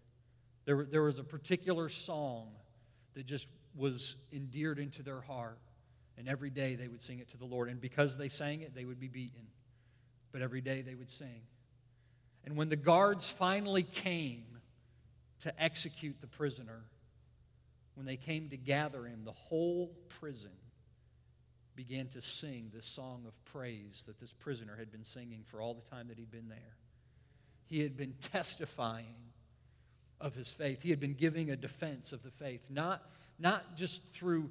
There, 0.67 0.85
there 0.85 1.03
was 1.03 1.19
a 1.19 1.25
particular 1.25 1.89
song 1.89 2.53
that 3.15 3.27
just 3.27 3.47
was 3.75 4.17
endeared 4.33 4.79
into 4.79 5.03
their 5.03 5.21
heart. 5.21 5.59
And 6.19 6.29
every 6.29 6.51
day 6.51 6.75
they 6.75 6.89
would 6.89 7.01
sing 7.01 7.21
it 7.21 7.29
to 7.31 7.39
the 7.39 7.45
Lord. 7.45 7.69
And 7.69 7.81
because 7.81 8.19
they 8.19 8.29
sang 8.29 8.61
it, 8.61 8.75
they 8.75 8.85
would 8.85 9.01
be 9.01 9.09
beaten. 9.09 9.47
But 10.31 10.43
every 10.43 10.61
day 10.61 10.83
they 10.83 10.95
would 10.95 11.11
sing. 11.11 11.43
And 12.45 12.57
when 12.57 12.69
the 12.69 12.77
guards 12.77 13.31
finally 13.31 13.83
came 13.83 14.45
to 15.41 15.63
execute 15.63 16.21
the 16.21 16.27
prisoner, 16.27 16.81
when 17.95 18.07
they 18.07 18.17
came 18.17 18.49
to 18.49 18.57
gather 18.57 19.05
him, 19.05 19.23
the 19.25 19.33
whole 19.33 19.93
prison 20.21 20.51
began 21.75 22.09
to 22.09 22.21
sing 22.21 22.71
this 22.75 22.87
song 22.87 23.25
of 23.27 23.45
praise 23.45 24.05
that 24.07 24.19
this 24.19 24.33
prisoner 24.33 24.77
had 24.77 24.93
been 24.93 25.05
singing 25.05 25.43
for 25.45 25.61
all 25.61 25.75
the 25.75 25.83
time 25.83 26.09
that 26.09 26.19
he'd 26.19 26.31
been 26.31 26.49
there. 26.49 26.77
He 27.67 27.81
had 27.81 27.97
been 27.97 28.15
testifying 28.21 29.32
of 30.23 30.37
his 30.37 30.51
faith. 30.51 30.83
He 30.83 30.91
had 30.91 31.01
been 31.01 31.15
giving 31.15 31.51
a 31.51 31.57
defense 31.57 32.13
of 32.13 32.23
the 32.23 32.31
faith, 32.31 32.69
not, 32.71 33.03
not 33.39 33.77
just 33.77 34.05
through 34.15 34.51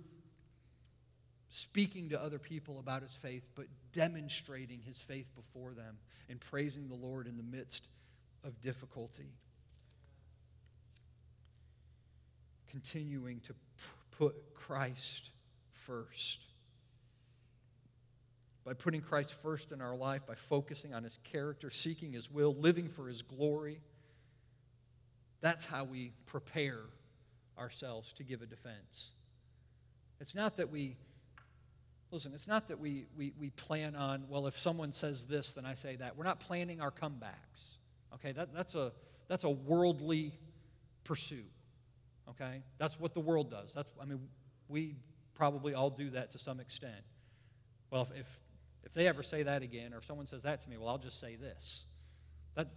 speaking 1.50 2.10
to 2.10 2.22
other 2.22 2.38
people 2.38 2.78
about 2.78 3.02
his 3.02 3.14
faith, 3.14 3.48
but 3.56 3.66
demonstrating 3.94 4.82
his 4.86 5.00
faith 5.00 5.34
before 5.36 5.74
them 5.74 5.98
and 6.30 6.40
praising 6.40 6.90
the 6.90 6.96
Lord 6.96 7.26
in 7.26 7.38
the 7.38 7.44
midst 7.44 7.88
of 8.44 8.62
difficulty. 8.62 9.32
Continuing 12.70 13.40
to 13.42 13.56
put 14.12 14.54
Christ 14.54 15.32
first. 15.72 16.46
By 18.64 18.74
putting 18.74 19.02
Christ 19.02 19.34
first 19.34 19.72
in 19.72 19.82
our 19.82 19.96
life, 19.96 20.28
by 20.28 20.36
focusing 20.36 20.94
on 20.94 21.04
his 21.04 21.18
character, 21.24 21.70
seeking 21.70 22.14
his 22.14 22.30
will, 22.30 22.54
living 22.54 22.88
for 22.88 23.08
his 23.08 23.22
glory, 23.24 23.80
that's 25.42 25.66
how 25.66 25.84
we 25.84 26.14
prepare 26.26 26.80
ourselves 27.58 28.14
to 28.14 28.24
give 28.24 28.42
a 28.42 28.46
defense. 28.46 29.12
It's 30.20 30.36
not 30.36 30.58
that 30.58 30.72
we, 30.72 30.98
listen, 32.12 32.34
it's 32.34 32.48
not 32.48 32.68
that 32.68 32.80
we, 32.80 33.08
we, 33.18 33.34
we 33.40 33.50
plan 33.50 33.96
on, 33.96 34.26
well, 34.30 34.48
if 34.48 34.58
someone 34.58 34.92
says 34.92 35.26
this, 35.26 35.52
then 35.54 35.66
I 35.66 35.74
say 35.74 35.96
that. 35.96 36.16
We're 36.16 36.24
not 36.24 36.40
planning 36.40 36.80
our 36.80 36.92
comebacks. 36.92 37.78
Okay, 38.14 38.32
that, 38.34 38.54
that's, 38.54 38.76
a, 38.76 38.92
that's 39.28 39.44
a 39.44 39.50
worldly 39.50 40.34
pursuit. 41.04 41.52
Okay, 42.30 42.62
that's 42.78 43.00
what 43.00 43.14
the 43.14 43.20
world 43.20 43.50
does. 43.50 43.74
That's, 43.74 43.92
I 44.02 44.06
mean, 44.06 44.20
we 44.70 44.96
probably 45.34 45.74
all 45.74 45.90
do 45.90 46.12
that 46.12 46.32
to 46.32 46.38
some 46.38 46.60
extent. 46.60 47.04
Well, 47.90 48.04
if, 48.04 48.20
if, 48.20 48.40
if 48.84 48.94
they 48.94 49.08
ever 49.08 49.24
say 49.24 49.44
that 49.44 49.64
again, 49.64 49.94
or 49.94 49.98
if 49.98 50.06
someone 50.06 50.28
says 50.28 50.44
that 50.44 50.62
to 50.62 50.70
me, 50.70 50.78
well, 50.78 50.88
I'll 50.88 50.98
just 50.98 51.20
say 51.20 51.36
this. 51.36 51.86
That's, 52.56 52.76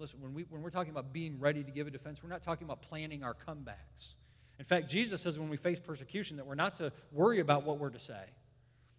listen, 0.00 0.20
when, 0.20 0.32
we, 0.34 0.46
when 0.48 0.62
we're 0.62 0.70
talking 0.70 0.90
about 0.90 1.12
being 1.12 1.38
ready 1.38 1.62
to 1.62 1.70
give 1.70 1.86
a 1.86 1.90
defense, 1.90 2.22
we're 2.22 2.30
not 2.30 2.42
talking 2.42 2.64
about 2.64 2.82
planning 2.82 3.22
our 3.22 3.34
comebacks. 3.34 4.14
In 4.58 4.64
fact, 4.64 4.88
Jesus 4.90 5.22
says 5.22 5.38
when 5.38 5.48
we 5.48 5.56
face 5.56 5.78
persecution 5.78 6.38
that 6.38 6.46
we're 6.46 6.54
not 6.54 6.76
to 6.76 6.92
worry 7.12 7.40
about 7.40 7.64
what 7.64 7.78
we're 7.78 7.90
to 7.90 7.98
say. 7.98 8.22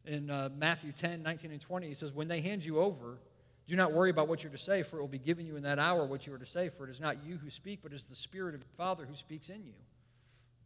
In 0.06 0.30
uh, 0.30 0.50
Matthew 0.56 0.92
10, 0.92 1.22
19, 1.22 1.52
and 1.52 1.62
20, 1.62 1.88
he 1.88 1.94
says, 1.94 2.14
When 2.14 2.28
they 2.28 2.42
hand 2.42 2.64
you 2.64 2.80
over, 2.80 3.20
do 3.68 3.76
not 3.76 3.92
worry 3.92 4.10
about 4.10 4.28
what 4.28 4.44
you're 4.44 4.52
to 4.52 4.58
say, 4.58 4.82
for 4.84 4.98
it 4.98 5.02
will 5.02 5.08
be 5.08 5.20
given 5.20 5.46
you 5.46 5.56
in 5.56 5.64
that 5.64 5.78
hour 5.78 6.06
what 6.06 6.26
you 6.26 6.34
are 6.34 6.40
to 6.40 6.46
say, 6.46 6.70
for 6.70 6.88
it 6.88 6.90
is 6.90 7.00
not 7.00 7.24
you 7.24 7.38
who 7.38 7.50
speak, 7.50 7.80
but 7.84 7.92
it 7.92 7.96
is 7.96 8.04
the 8.04 8.16
Spirit 8.16 8.56
of 8.56 8.62
the 8.62 8.76
Father 8.76 9.06
who 9.06 9.16
speaks 9.16 9.50
in 9.50 9.64
you. 9.64 9.74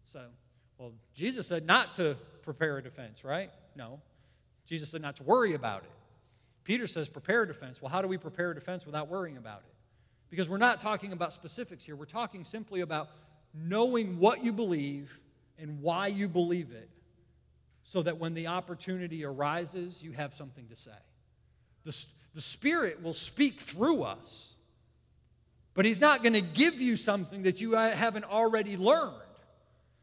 So, 0.06 0.22
well, 0.78 0.94
Jesus 1.14 1.48
said 1.48 1.66
not 1.66 1.94
to 1.96 2.16
prepare 2.44 2.78
a 2.78 2.84
defense, 2.84 3.24
right? 3.24 3.52
No. 3.76 4.00
Jesus 4.66 4.90
said 4.90 5.02
not 5.02 5.18
to 5.18 5.24
worry 5.24 5.54
about 5.54 5.84
it. 5.84 5.92
Peter 6.64 6.88
says 6.88 7.10
prepare 7.10 7.44
a 7.44 7.48
defense. 7.48 7.82
Well, 7.82 7.92
how 7.92 8.02
do 8.02 8.08
we 8.08 8.18
prepare 8.18 8.52
a 8.52 8.56
defense 8.56 8.86
without 8.86 9.10
worrying 9.10 9.38
about 9.38 9.64
it? 9.68 9.75
Because 10.36 10.50
we're 10.50 10.58
not 10.58 10.82
talking 10.82 11.14
about 11.14 11.32
specifics 11.32 11.86
here. 11.86 11.96
We're 11.96 12.04
talking 12.04 12.44
simply 12.44 12.82
about 12.82 13.08
knowing 13.54 14.20
what 14.20 14.44
you 14.44 14.52
believe 14.52 15.18
and 15.58 15.82
why 15.82 16.08
you 16.08 16.28
believe 16.28 16.74
it 16.74 16.90
so 17.84 18.02
that 18.02 18.18
when 18.18 18.34
the 18.34 18.48
opportunity 18.48 19.24
arises, 19.24 20.04
you 20.04 20.12
have 20.12 20.34
something 20.34 20.68
to 20.68 20.76
say. 20.76 20.92
The, 21.86 22.06
the 22.34 22.42
Spirit 22.42 23.02
will 23.02 23.14
speak 23.14 23.62
through 23.62 24.04
us, 24.04 24.56
but 25.74 25.86
He's 25.86 26.02
not 26.02 26.22
going 26.22 26.34
to 26.34 26.42
give 26.42 26.82
you 26.82 26.98
something 26.98 27.44
that 27.44 27.62
you 27.62 27.78
uh, 27.78 27.96
haven't 27.96 28.26
already 28.26 28.76
learned. 28.76 29.14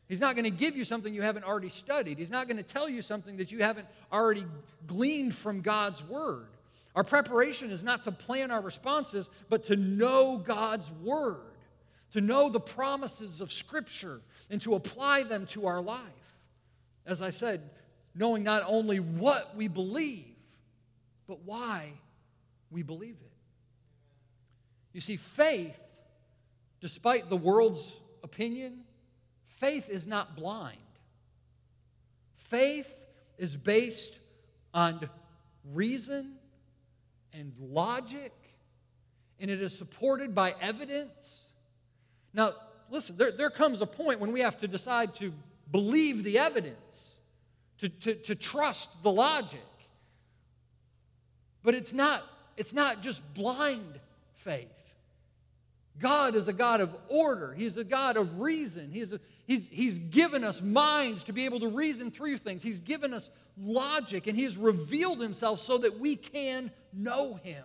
He's 0.09 0.23
not 0.23 0.35
going 0.35 0.47
to 0.47 0.51
give 0.51 0.75
you 0.75 0.85
something 0.85 1.13
you 1.13 1.21
haven't 1.21 1.45
already 1.45 1.69
studied. 1.69 2.17
He's 2.17 2.31
not 2.31 2.49
going 2.49 2.57
to 2.57 2.63
tell 2.63 2.89
you 2.89 3.03
something 3.03 3.37
that 3.37 3.53
you 3.53 3.63
haven't 3.63 3.87
already 4.11 4.47
gleaned 4.87 5.35
from 5.35 5.61
God's 5.61 6.03
Word. 6.03 6.47
Our 6.95 7.05
preparation 7.05 7.71
is 7.71 7.83
not 7.83 8.05
to 8.05 8.13
plan 8.13 8.51
our 8.51 8.61
responses, 8.61 9.31
but 9.49 9.65
to 9.65 9.77
know 9.77 10.37
God's 10.39 10.91
Word 10.91 11.53
to 12.13 12.21
know 12.21 12.51
the 12.51 12.61
promises 12.61 13.41
of 13.41 13.51
Scripture 13.51 14.21
and 14.51 14.61
to 14.63 14.75
apply 14.75 15.25
them 15.25 15.47
to 15.47 15.67
our 15.67 15.81
life. 15.81 16.01
As 17.05 17.21
I 17.21 17.31
said, 17.31 17.71
knowing 18.15 18.45
not 18.45 18.63
only 18.67 19.01
what 19.01 19.57
we 19.57 19.67
believe, 19.67 20.37
but 21.27 21.41
why 21.45 21.93
we 22.71 22.83
believe 22.83 23.17
it. 23.21 23.33
You 24.93 25.01
see, 25.01 25.17
faith, 25.17 26.01
despite 26.81 27.31
the 27.31 27.37
world's 27.37 27.97
opinion, 28.23 28.85
faith 29.47 29.89
is 29.89 30.07
not 30.07 30.37
blind. 30.37 30.77
Faith 32.35 33.07
is 33.39 33.57
based 33.57 34.19
on 34.75 35.09
reason 35.73 36.35
and 37.33 37.53
logic, 37.59 38.33
and 39.41 39.51
it 39.51 39.61
is 39.63 39.77
supported 39.77 40.35
by 40.35 40.55
evidence 40.61 41.53
now, 42.35 42.55
listen, 42.91 43.17
there, 43.17 43.31
there 43.31 43.51
comes 43.51 43.81
a 43.81 43.87
point 43.87 44.21
when 44.21 44.33
we 44.33 44.41
have 44.41 44.57
to 44.59 44.69
decide 44.69 45.15
to 45.17 45.33
believe 45.71 46.25
the 46.25 46.39
evidence, 46.39 47.17
to, 47.79 47.89
to, 47.89 48.15
to 48.15 48.35
trust 48.35 49.03
the 49.03 49.13
logic. 49.13 49.61
But 51.63 51.75
it's 51.75 51.93
not, 51.93 52.23
it's 52.57 52.73
not 52.73 53.03
just 53.03 53.23
blind 53.35 54.01
faith. 54.35 54.69
God 55.99 56.35
is 56.35 56.49
a 56.49 56.53
God 56.53 56.81
of 56.81 56.95
order. 57.09 57.53
He's 57.53 57.77
a 57.77 57.85
God 57.85 58.17
of 58.17 58.41
reason. 58.41 58.91
He's, 58.91 59.13
a, 59.13 59.21
he's, 59.47 59.69
he's 59.69 59.99
given 59.99 60.45
us 60.45 60.63
minds 60.63 61.25
to 61.25 61.33
be 61.33 61.45
able 61.45 61.61
to 61.61 61.69
reason 61.69 62.11
through 62.11 62.39
things. 62.39 62.63
He's 62.63 62.81
given 62.81 63.13
us 63.13 63.31
logic, 63.57 64.27
and 64.27 64.37
He 64.37 64.45
has 64.45 64.57
revealed 64.57 65.21
Himself 65.21 65.61
so 65.61 65.79
that 65.79 65.99
we 65.99 66.17
can 66.17 66.71
know 66.93 67.35
Him. 67.35 67.65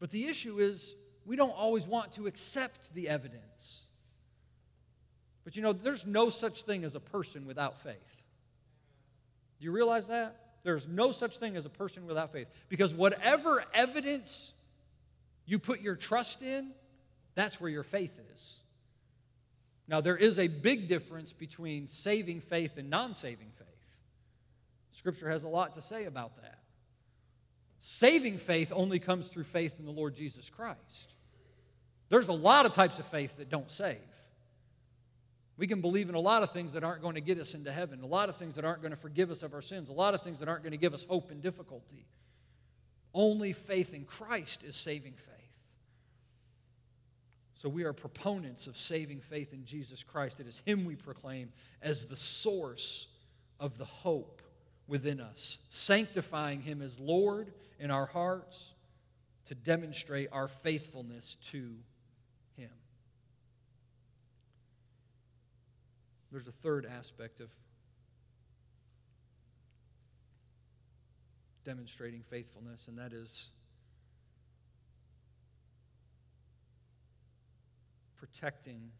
But 0.00 0.10
the 0.10 0.26
issue 0.26 0.58
is 0.58 0.94
we 1.24 1.36
don't 1.36 1.56
always 1.56 1.86
want 1.86 2.12
to 2.14 2.26
accept 2.26 2.94
the 2.94 3.08
evidence. 3.08 3.86
But 5.44 5.56
you 5.56 5.62
know, 5.62 5.72
there's 5.72 6.06
no 6.06 6.30
such 6.30 6.62
thing 6.62 6.84
as 6.84 6.94
a 6.94 7.00
person 7.00 7.46
without 7.46 7.80
faith. 7.80 8.24
Do 9.58 9.64
you 9.64 9.72
realize 9.72 10.08
that? 10.08 10.36
There's 10.62 10.86
no 10.86 11.12
such 11.12 11.38
thing 11.38 11.56
as 11.56 11.64
a 11.66 11.70
person 11.70 12.06
without 12.06 12.32
faith. 12.32 12.48
Because 12.68 12.92
whatever 12.92 13.64
evidence 13.72 14.52
you 15.46 15.58
put 15.58 15.80
your 15.80 15.96
trust 15.96 16.42
in, 16.42 16.72
that's 17.34 17.60
where 17.60 17.70
your 17.70 17.82
faith 17.82 18.20
is. 18.34 18.58
Now, 19.88 20.02
there 20.02 20.16
is 20.16 20.38
a 20.38 20.48
big 20.48 20.86
difference 20.86 21.32
between 21.32 21.88
saving 21.88 22.40
faith 22.40 22.76
and 22.76 22.90
non 22.90 23.14
saving 23.14 23.50
faith. 23.56 23.66
Scripture 24.90 25.30
has 25.30 25.42
a 25.42 25.48
lot 25.48 25.74
to 25.74 25.82
say 25.82 26.04
about 26.04 26.36
that. 26.42 26.58
Saving 27.78 28.36
faith 28.36 28.72
only 28.74 28.98
comes 28.98 29.28
through 29.28 29.44
faith 29.44 29.76
in 29.78 29.86
the 29.86 29.92
Lord 29.92 30.14
Jesus 30.14 30.50
Christ. 30.50 31.14
There's 32.10 32.28
a 32.28 32.32
lot 32.32 32.66
of 32.66 32.72
types 32.72 32.98
of 32.98 33.06
faith 33.06 33.36
that 33.38 33.48
don't 33.48 33.70
save. 33.70 33.98
We 35.56 35.66
can 35.66 35.80
believe 35.80 36.08
in 36.08 36.14
a 36.14 36.20
lot 36.20 36.42
of 36.42 36.52
things 36.52 36.72
that 36.72 36.84
aren't 36.84 37.02
going 37.02 37.14
to 37.14 37.20
get 37.20 37.38
us 37.38 37.54
into 37.54 37.72
heaven, 37.72 38.00
a 38.02 38.06
lot 38.06 38.28
of 38.28 38.36
things 38.36 38.54
that 38.54 38.64
aren't 38.64 38.80
going 38.80 38.92
to 38.92 38.96
forgive 38.96 39.30
us 39.30 39.42
of 39.42 39.54
our 39.54 39.62
sins, 39.62 39.88
a 39.88 39.92
lot 39.92 40.14
of 40.14 40.22
things 40.22 40.38
that 40.38 40.48
aren't 40.48 40.62
going 40.62 40.72
to 40.72 40.78
give 40.78 40.94
us 40.94 41.04
hope 41.08 41.32
in 41.32 41.40
difficulty. 41.40 42.06
Only 43.14 43.52
faith 43.52 43.94
in 43.94 44.04
Christ 44.04 44.62
is 44.64 44.76
saving 44.76 45.14
faith. 45.14 45.37
So 47.58 47.68
we 47.68 47.82
are 47.82 47.92
proponents 47.92 48.68
of 48.68 48.76
saving 48.76 49.20
faith 49.20 49.52
in 49.52 49.64
Jesus 49.64 50.04
Christ. 50.04 50.38
It 50.38 50.46
is 50.46 50.62
Him 50.64 50.84
we 50.84 50.94
proclaim 50.94 51.50
as 51.82 52.04
the 52.04 52.14
source 52.14 53.08
of 53.58 53.78
the 53.78 53.84
hope 53.84 54.42
within 54.86 55.20
us, 55.20 55.58
sanctifying 55.68 56.62
Him 56.62 56.80
as 56.80 57.00
Lord 57.00 57.52
in 57.80 57.90
our 57.90 58.06
hearts 58.06 58.74
to 59.46 59.56
demonstrate 59.56 60.28
our 60.30 60.46
faithfulness 60.46 61.34
to 61.50 61.74
Him. 62.56 62.70
There's 66.30 66.46
a 66.46 66.52
third 66.52 66.86
aspect 66.86 67.40
of 67.40 67.50
demonstrating 71.64 72.22
faithfulness, 72.22 72.86
and 72.86 72.98
that 72.98 73.12
is 73.12 73.50
protecting 78.18 78.90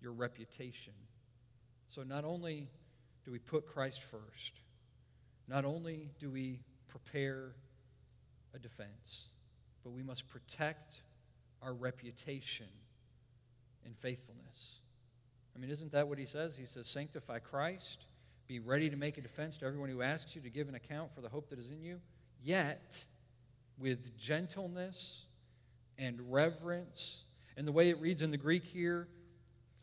your 0.00 0.12
reputation. 0.12 0.94
So, 1.86 2.02
not 2.02 2.24
only 2.24 2.68
do 3.24 3.30
we 3.30 3.38
put 3.38 3.66
Christ 3.66 4.02
first, 4.02 4.60
not 5.46 5.64
only 5.64 6.10
do 6.18 6.30
we 6.30 6.60
prepare 6.88 7.52
a 8.54 8.58
defense, 8.58 9.28
but 9.84 9.90
we 9.90 10.02
must 10.02 10.28
protect 10.28 11.02
our 11.62 11.72
reputation 11.72 12.66
in 13.84 13.94
faithfulness. 13.94 14.80
I 15.54 15.58
mean, 15.58 15.70
isn't 15.70 15.92
that 15.92 16.08
what 16.08 16.18
he 16.18 16.26
says? 16.26 16.56
He 16.56 16.66
says, 16.66 16.88
Sanctify 16.88 17.40
Christ, 17.40 18.06
be 18.46 18.58
ready 18.58 18.90
to 18.90 18.96
make 18.96 19.18
a 19.18 19.20
defense 19.20 19.58
to 19.58 19.66
everyone 19.66 19.90
who 19.90 20.02
asks 20.02 20.34
you 20.34 20.42
to 20.42 20.50
give 20.50 20.68
an 20.68 20.74
account 20.74 21.12
for 21.12 21.20
the 21.20 21.28
hope 21.28 21.50
that 21.50 21.58
is 21.58 21.70
in 21.70 21.82
you, 21.82 22.00
yet 22.42 23.04
with 23.78 24.16
gentleness 24.16 25.26
and 25.98 26.32
reverence. 26.32 27.24
And 27.56 27.66
the 27.66 27.72
way 27.72 27.90
it 27.90 28.00
reads 28.00 28.22
in 28.22 28.30
the 28.30 28.38
Greek 28.38 28.64
here, 28.64 29.08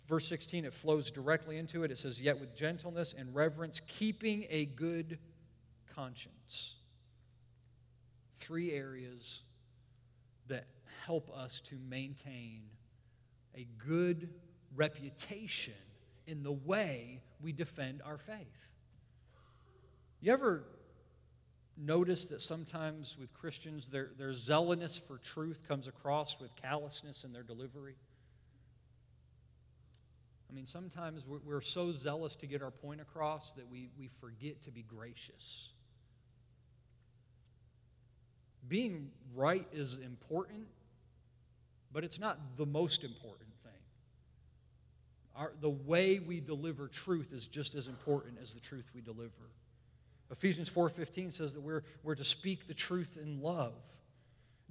verse 0.08 0.28
16, 0.28 0.66
it 0.66 0.74
flows 0.74 1.12
directly 1.12 1.58
into 1.58 1.84
it. 1.84 1.92
It 1.92 2.00
says, 2.00 2.22
Yet 2.22 2.40
with 2.40 2.56
gentleness 2.56 3.14
and 3.18 3.34
reverence, 3.34 3.82
keeping 3.88 4.46
a 4.50 4.66
good 4.66 5.20
conscience. 5.94 6.76
Three 8.36 8.72
areas 8.72 9.44
that 10.48 10.66
help 11.06 11.30
us 11.36 11.62
to 11.62 11.76
maintain 11.90 12.64
a 13.56 13.68
good 13.78 14.30
reputation 14.76 15.74
in 16.26 16.44
the 16.44 16.52
way 16.52 17.22
we 17.42 17.52
defend 17.52 18.02
our 18.04 18.18
faith. 18.18 18.72
You 20.22 20.34
ever 20.34 20.64
notice 21.80 22.26
that 22.26 22.42
sometimes 22.42 23.18
with 23.18 23.34
Christians, 23.34 23.90
their, 23.90 24.10
their 24.18 24.34
zealousness 24.34 24.98
for 24.98 25.18
truth 25.18 25.68
comes 25.68 25.88
across 25.88 26.40
with 26.40 26.56
callousness 26.56 27.24
in 27.24 27.34
their 27.34 27.44
delivery? 27.44 27.96
I 30.50 30.54
mean, 30.54 30.66
sometimes 30.66 31.26
we're, 31.28 31.40
we're 31.46 31.62
so 31.62 31.92
zealous 31.92 32.36
to 32.38 32.48
get 32.48 32.62
our 32.62 32.72
point 32.72 33.02
across 33.02 33.54
that 33.54 33.70
we, 33.70 33.90
we 33.98 34.08
forget 34.08 34.64
to 34.64 34.72
be 34.72 34.82
gracious. 34.82 35.70
Being 38.68 39.12
right 39.36 39.68
is 39.72 40.00
important, 40.00 40.68
but 41.92 42.04
it's 42.04 42.20
not 42.20 42.58
the 42.58 42.66
most 42.66 43.04
important 43.04 43.50
thing. 43.64 43.72
Our, 45.36 45.54
the 45.62 45.70
way 45.70 46.20
we 46.20 46.40
deliver 46.40 46.88
truth 46.88 47.32
is 47.34 47.48
just 47.48 47.76
as 47.76 47.88
important 47.88 48.38
as 48.42 48.54
the 48.54 48.60
truth 48.60 48.92
we 48.94 49.02
deliver. 49.02 49.52
Ephesians 50.32 50.70
4:15 50.70 51.32
says 51.32 51.54
that 51.54 51.62
we're, 51.62 51.84
we're 52.04 52.16
to 52.16 52.24
speak 52.24 52.68
the 52.68 52.74
truth 52.74 53.18
in 53.22 53.42
love. 53.42 53.74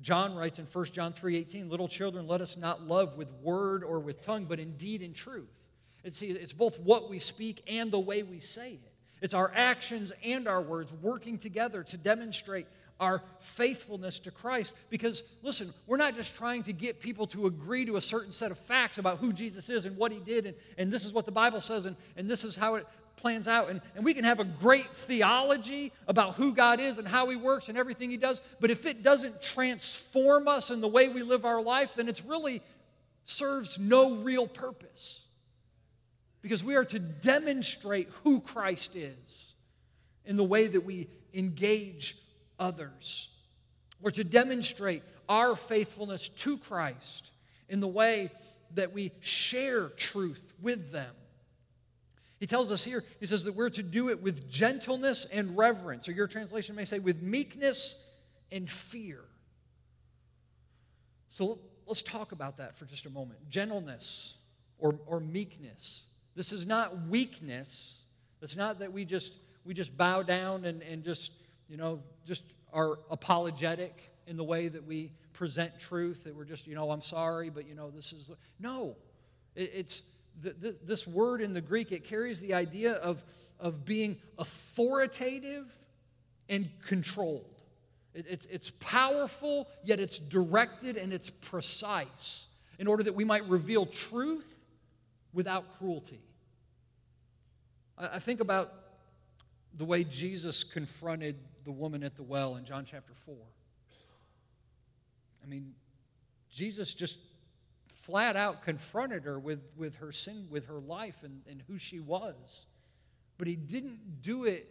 John 0.01 0.35
writes 0.35 0.59
in 0.59 0.67
1 0.67 0.85
John 0.87 1.13
3:18, 1.13 1.69
"Little 1.69 1.89
children, 1.89 2.27
let 2.27 2.41
us 2.41 2.57
not 2.57 2.87
love 2.87 3.17
with 3.17 3.33
word 3.43 3.83
or 3.83 3.99
with 3.99 4.21
tongue, 4.21 4.45
but 4.45 4.61
indeed 4.61 5.01
in 5.01 5.07
and 5.07 5.15
truth." 5.15 5.67
It's, 6.05 6.23
it's 6.23 6.53
both 6.53 6.79
what 6.79 7.11
we 7.11 7.19
speak 7.19 7.63
and 7.67 7.91
the 7.91 7.99
way 7.99 8.23
we 8.23 8.41
say 8.41 8.75
it. 8.75 8.93
It's 9.21 9.35
our 9.35 9.51
actions 9.55 10.13
and 10.23 10.47
our 10.47 10.63
words 10.63 10.93
working 10.93 11.39
together 11.39 11.83
to 11.83 11.97
demonstrate 11.97 12.67
our 13.01 13.23
faithfulness 13.41 14.19
to 14.21 14.31
Christ. 14.31 14.75
Because, 14.91 15.23
listen, 15.43 15.71
we're 15.87 15.97
not 15.97 16.15
just 16.15 16.37
trying 16.37 16.63
to 16.65 16.73
get 16.73 17.01
people 17.01 17.27
to 17.29 17.47
agree 17.47 17.85
to 17.85 17.97
a 17.97 18.01
certain 18.01 18.33
set 18.33 18.51
of 18.51 18.59
facts 18.59 18.99
about 18.99 19.19
who 19.19 19.33
Jesus 19.33 19.69
is 19.69 19.85
and 19.85 19.97
what 19.97 20.13
he 20.13 20.19
did, 20.19 20.47
and, 20.47 20.57
and 20.77 20.93
this 20.93 21.05
is 21.05 21.13
what 21.13 21.25
the 21.25 21.33
Bible 21.33 21.61
says, 21.61 21.87
and, 21.87 21.97
and 22.17 22.29
this 22.29 22.45
is 22.45 22.57
how 22.57 22.77
it 22.77 22.87
plans 23.19 23.47
out. 23.47 23.69
And, 23.69 23.81
and 23.95 24.05
we 24.05 24.15
can 24.15 24.25
have 24.25 24.41
a 24.41 24.45
great 24.45 24.95
theology 24.95 25.93
about 26.07 26.35
who 26.35 26.55
God 26.55 26.81
is 26.81 26.99
and 26.99 27.07
how 27.07 27.29
he 27.29 27.37
works 27.37 27.69
and 27.69 27.77
everything 27.77 28.11
he 28.11 28.17
does, 28.17 28.41
but 28.61 28.71
if 28.71 28.87
it 28.87 29.03
doesn't 29.03 29.43
transform 29.43 30.49
us 30.49 30.71
in 30.71 30.81
the 30.81 30.89
way 30.89 31.09
we 31.09 31.23
live 31.23 31.45
our 31.45 31.63
life, 31.63 31.95
then 31.95 32.09
it's 32.09 32.25
really 32.25 32.63
serves 33.25 33.79
no 33.79 34.17
real 34.17 34.47
purpose. 34.47 35.27
Because 36.41 36.65
we 36.65 36.77
are 36.77 36.85
to 36.87 36.99
demonstrate 36.99 38.09
who 38.25 38.41
Christ 38.41 38.97
is 38.97 39.55
in 40.25 40.37
the 40.37 40.45
way 40.45 40.67
that 40.67 40.85
we 40.85 41.09
engage 41.35 42.17
others. 42.59 43.29
We're 44.01 44.11
to 44.13 44.25
demonstrate 44.25 45.03
our 45.29 45.57
faithfulness 45.57 46.29
to 46.29 46.59
Christ 46.59 47.33
in 47.69 47.81
the 47.81 47.89
way 47.89 48.31
that 48.75 48.93
we 48.93 49.13
share 49.21 49.89
truth 49.89 50.53
with 50.61 50.93
them. 50.93 51.15
He 52.39 52.47
tells 52.47 52.71
us 52.71 52.85
here, 52.85 53.05
he 53.21 53.27
says 53.27 53.45
that 53.45 53.55
we're 53.55 53.71
to 53.71 53.83
do 53.83 54.11
it 54.11 54.23
with 54.23 54.51
gentleness 54.51 55.25
and 55.25 55.57
reverence, 55.57 56.09
or 56.09 56.13
your 56.13 56.29
translation 56.29 56.77
may 56.77 56.85
say 56.85 56.99
with 56.99 57.23
meekness 57.23 57.97
and 58.53 58.71
fear. 58.71 59.21
So 61.31 61.59
let's 61.87 62.03
talk 62.03 62.33
about 62.33 62.59
that 62.59 62.77
for 62.77 62.85
just 62.85 63.07
a 63.07 63.11
moment. 63.11 63.49
Gentleness 63.49 64.37
or, 64.79 64.99
or 65.07 65.21
meekness. 65.21 66.07
This 66.35 66.53
is 66.53 66.67
not 66.67 67.09
weakness. 67.09 68.03
It's 68.41 68.57
not 68.57 68.79
that 68.79 68.93
we 68.93 69.05
just 69.05 69.35
we 69.65 69.75
just 69.75 69.97
bow 69.97 70.23
down 70.23 70.65
and, 70.65 70.83
and 70.83 71.05
just, 71.05 71.33
you 71.69 71.77
know, 71.77 72.03
just 72.27 72.43
are 72.73 72.99
apologetic 73.11 74.11
in 74.27 74.39
the 74.39 74.45
way 74.45 74.69
that 74.69 74.87
we 74.87 75.13
present 75.35 75.79
truth, 75.79 76.25
that 76.25 76.35
we're 76.35 76.45
just, 76.45 76.67
you 76.67 76.75
know, 76.75 76.91
I'm 76.91 77.03
sorry, 77.03 77.51
but, 77.51 77.69
you 77.69 77.75
know, 77.75 77.91
this 77.91 78.15
is. 78.15 78.31
No. 78.59 78.97
It, 79.55 79.71
it's 79.75 80.03
the, 80.41 80.51
the, 80.51 80.77
this 80.85 81.07
word 81.07 81.41
in 81.41 81.53
the 81.53 81.61
Greek, 81.61 81.93
it 81.93 82.05
carries 82.05 82.41
the 82.41 82.55
idea 82.55 82.93
of, 82.93 83.25
of 83.59 83.85
being 83.85 84.19
authoritative 84.39 85.73
and 86.49 86.69
controlled. 86.85 87.63
It, 88.15 88.27
it's, 88.29 88.47
it's 88.47 88.71
powerful, 88.71 89.69
yet 89.85 90.01
it's 90.01 90.19
directed 90.19 90.97
and 90.97 91.13
it's 91.13 91.31
precise 91.31 92.49
in 92.79 92.87
order 92.87 93.03
that 93.03 93.15
we 93.15 93.25
might 93.25 93.47
reveal 93.49 93.87
truth 93.87 94.65
without 95.33 95.79
cruelty. 95.79 96.21
I, 97.97 98.09
I 98.15 98.19
think 98.19 98.41
about 98.41 98.73
the 99.75 99.85
way 99.85 100.05
Jesus 100.05 100.65
confronted 100.65 101.37
the 101.65 101.73
woman 101.73 102.03
at 102.03 102.17
the 102.17 102.23
well 102.23 102.57
in 102.57 102.65
John 102.65 102.85
chapter 102.85 103.15
4. 103.15 103.37
I 105.43 105.47
mean, 105.47 105.75
Jesus 106.51 106.95
just 106.95 107.19
flat 108.09 108.37
out 108.37 108.63
confronted 108.63 109.25
her 109.25 109.39
with, 109.39 109.71
with 109.77 109.97
her 109.97 110.11
sin, 110.11 110.47
with 110.51 110.65
her 110.65 110.81
life, 110.81 111.23
and, 111.23 111.43
and 111.47 111.63
who 111.69 111.77
she 111.77 112.01
was. 112.01 112.67
But 113.37 113.49
he 113.49 113.55
didn't 113.55 114.23
do 114.23 114.47
it 114.47 114.67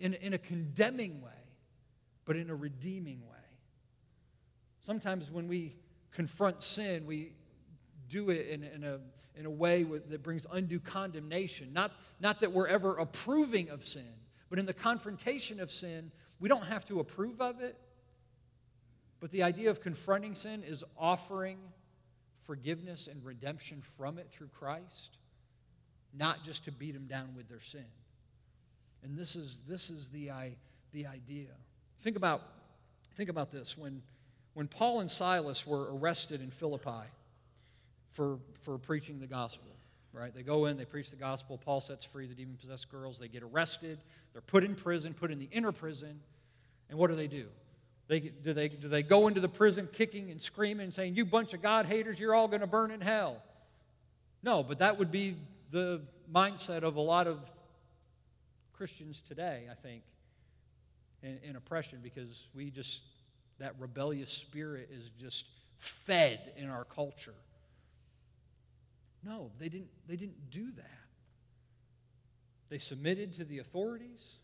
in, 0.00 0.14
in 0.14 0.34
a 0.34 0.38
condemning 0.38 1.22
way, 1.22 1.30
but 2.24 2.34
in 2.34 2.50
a 2.50 2.56
redeeming 2.56 3.20
way. 3.20 3.36
Sometimes 4.80 5.30
when 5.30 5.46
we 5.46 5.76
confront 6.10 6.60
sin, 6.60 7.06
we 7.06 7.34
do 8.08 8.30
it 8.30 8.48
in, 8.48 8.64
in, 8.64 8.82
a, 8.82 8.98
in 9.38 9.46
a 9.46 9.50
way 9.50 9.84
with, 9.84 10.10
that 10.10 10.24
brings 10.24 10.44
undue 10.50 10.80
condemnation. 10.80 11.72
Not, 11.72 11.92
not 12.18 12.40
that 12.40 12.50
we're 12.50 12.66
ever 12.66 12.96
approving 12.96 13.70
of 13.70 13.84
sin, 13.84 14.10
but 14.50 14.58
in 14.58 14.66
the 14.66 14.74
confrontation 14.74 15.60
of 15.60 15.70
sin, 15.70 16.10
we 16.40 16.48
don't 16.48 16.64
have 16.64 16.84
to 16.86 16.98
approve 16.98 17.40
of 17.40 17.60
it. 17.60 17.78
But 19.20 19.30
the 19.30 19.44
idea 19.44 19.70
of 19.70 19.80
confronting 19.80 20.34
sin 20.34 20.64
is 20.64 20.82
offering 20.98 21.58
forgiveness 22.44 23.08
and 23.08 23.24
redemption 23.24 23.82
from 23.82 24.18
it 24.18 24.30
through 24.30 24.48
Christ, 24.48 25.18
not 26.12 26.44
just 26.44 26.64
to 26.64 26.72
beat 26.72 26.92
them 26.92 27.06
down 27.06 27.34
with 27.36 27.48
their 27.48 27.60
sin. 27.60 27.84
And 29.02 29.16
this 29.16 29.36
is, 29.36 29.62
this 29.66 29.90
is 29.90 30.10
the, 30.10 30.30
I, 30.30 30.56
the 30.92 31.06
idea. 31.06 31.48
Think 32.00 32.16
about, 32.16 32.42
think 33.14 33.28
about 33.28 33.50
this. 33.50 33.76
When, 33.76 34.02
when 34.54 34.68
Paul 34.68 35.00
and 35.00 35.10
Silas 35.10 35.66
were 35.66 35.94
arrested 35.96 36.40
in 36.40 36.50
Philippi 36.50 37.08
for, 38.08 38.38
for 38.60 38.78
preaching 38.78 39.20
the 39.20 39.26
gospel, 39.26 39.70
right? 40.12 40.34
They 40.34 40.42
go 40.42 40.66
in, 40.66 40.76
they 40.76 40.84
preach 40.84 41.10
the 41.10 41.16
gospel. 41.16 41.58
Paul 41.58 41.80
sets 41.80 42.04
free 42.04 42.26
the 42.26 42.34
demon 42.34 42.56
possessed 42.56 42.90
girls. 42.90 43.18
They 43.18 43.28
get 43.28 43.42
arrested. 43.42 43.98
They're 44.32 44.42
put 44.42 44.62
in 44.62 44.74
prison, 44.74 45.14
put 45.14 45.30
in 45.30 45.38
the 45.38 45.48
inner 45.50 45.72
prison. 45.72 46.20
And 46.90 46.98
what 46.98 47.08
do 47.08 47.16
they 47.16 47.28
do? 47.28 47.46
They, 48.12 48.20
do, 48.20 48.52
they, 48.52 48.68
do 48.68 48.88
they 48.88 49.02
go 49.02 49.26
into 49.26 49.40
the 49.40 49.48
prison 49.48 49.88
kicking 49.90 50.30
and 50.30 50.38
screaming 50.38 50.84
and 50.84 50.92
saying, 50.92 51.14
You 51.14 51.24
bunch 51.24 51.54
of 51.54 51.62
God 51.62 51.86
haters, 51.86 52.20
you're 52.20 52.34
all 52.34 52.46
going 52.46 52.60
to 52.60 52.66
burn 52.66 52.90
in 52.90 53.00
hell? 53.00 53.42
No, 54.42 54.62
but 54.62 54.80
that 54.80 54.98
would 54.98 55.10
be 55.10 55.36
the 55.70 56.02
mindset 56.30 56.82
of 56.82 56.96
a 56.96 57.00
lot 57.00 57.26
of 57.26 57.50
Christians 58.74 59.22
today, 59.22 59.66
I 59.70 59.72
think, 59.72 60.02
in, 61.22 61.38
in 61.42 61.56
oppression, 61.56 62.00
because 62.02 62.48
we 62.54 62.68
just, 62.68 63.00
that 63.60 63.76
rebellious 63.78 64.30
spirit 64.30 64.90
is 64.92 65.08
just 65.18 65.46
fed 65.78 66.52
in 66.58 66.68
our 66.68 66.84
culture. 66.84 67.32
No, 69.24 69.52
they 69.58 69.70
didn't, 69.70 69.88
they 70.06 70.16
didn't 70.16 70.50
do 70.50 70.70
that. 70.72 71.00
They 72.68 72.76
submitted 72.76 73.32
to 73.34 73.44
the 73.44 73.58
authorities. 73.58 74.36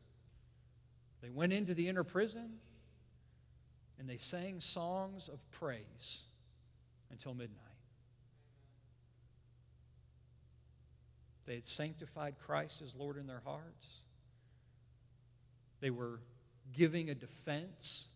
They 1.21 1.29
went 1.29 1.53
into 1.53 1.75
the 1.75 1.89
inner 1.89 2.03
prison 2.03 2.61
and 3.99 4.09
they 4.09 4.17
sang 4.17 4.61
songs 4.61 5.29
of 5.29 5.39
praise 5.51 6.25
until 7.11 7.35
midnight. 7.35 7.65
They 11.47 11.55
had 11.55 11.67
sanctified 11.67 12.35
Christ 12.39 12.83
as 12.83 12.95
Lord 12.95 13.17
in 13.17 13.27
their 13.27 13.43
hearts. 13.45 14.03
They 15.81 15.91
were 15.91 16.21
giving 16.73 17.09
a 17.09 17.15
defense. 17.15 18.09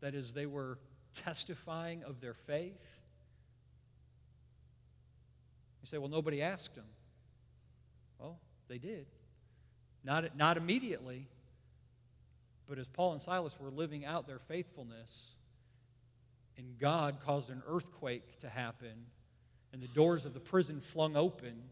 That 0.00 0.14
is, 0.14 0.32
they 0.32 0.46
were 0.46 0.78
testifying 1.12 2.04
of 2.04 2.20
their 2.20 2.34
faith. 2.34 3.00
You 5.82 5.86
say, 5.86 5.98
well, 5.98 6.08
nobody 6.08 6.40
asked 6.40 6.74
them. 6.74 6.86
Well, 8.18 8.38
they 8.68 8.78
did. 8.78 9.06
Not, 10.02 10.36
not 10.36 10.56
immediately, 10.56 11.28
but 12.68 12.78
as 12.78 12.88
Paul 12.88 13.12
and 13.12 13.22
Silas 13.22 13.58
were 13.58 13.70
living 13.70 14.04
out 14.04 14.26
their 14.26 14.38
faithfulness, 14.38 15.34
and 16.56 16.78
God 16.78 17.18
caused 17.24 17.50
an 17.50 17.62
earthquake 17.66 18.38
to 18.40 18.48
happen, 18.48 19.06
and 19.72 19.82
the 19.82 19.88
doors 19.88 20.26
of 20.26 20.34
the 20.34 20.40
prison 20.40 20.80
flung 20.80 21.16
open, 21.16 21.62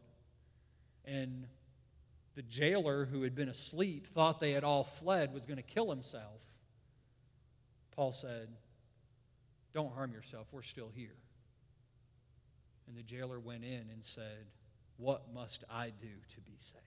and 1.04 1.46
the 2.34 2.42
jailer 2.42 3.04
who 3.04 3.22
had 3.22 3.34
been 3.34 3.48
asleep 3.48 4.06
thought 4.06 4.40
they 4.40 4.52
had 4.52 4.64
all 4.64 4.84
fled 4.84 5.34
was 5.34 5.44
going 5.44 5.56
to 5.56 5.62
kill 5.62 5.90
himself. 5.90 6.42
Paul 7.94 8.12
said, 8.12 8.48
Don't 9.74 9.92
harm 9.92 10.12
yourself, 10.12 10.48
we're 10.52 10.62
still 10.62 10.90
here. 10.94 11.16
And 12.86 12.96
the 12.96 13.02
jailer 13.02 13.40
went 13.40 13.64
in 13.64 13.88
and 13.92 14.02
said, 14.02 14.46
What 14.96 15.32
must 15.34 15.64
I 15.70 15.86
do 16.00 16.08
to 16.34 16.40
be 16.40 16.54
saved? 16.58 16.82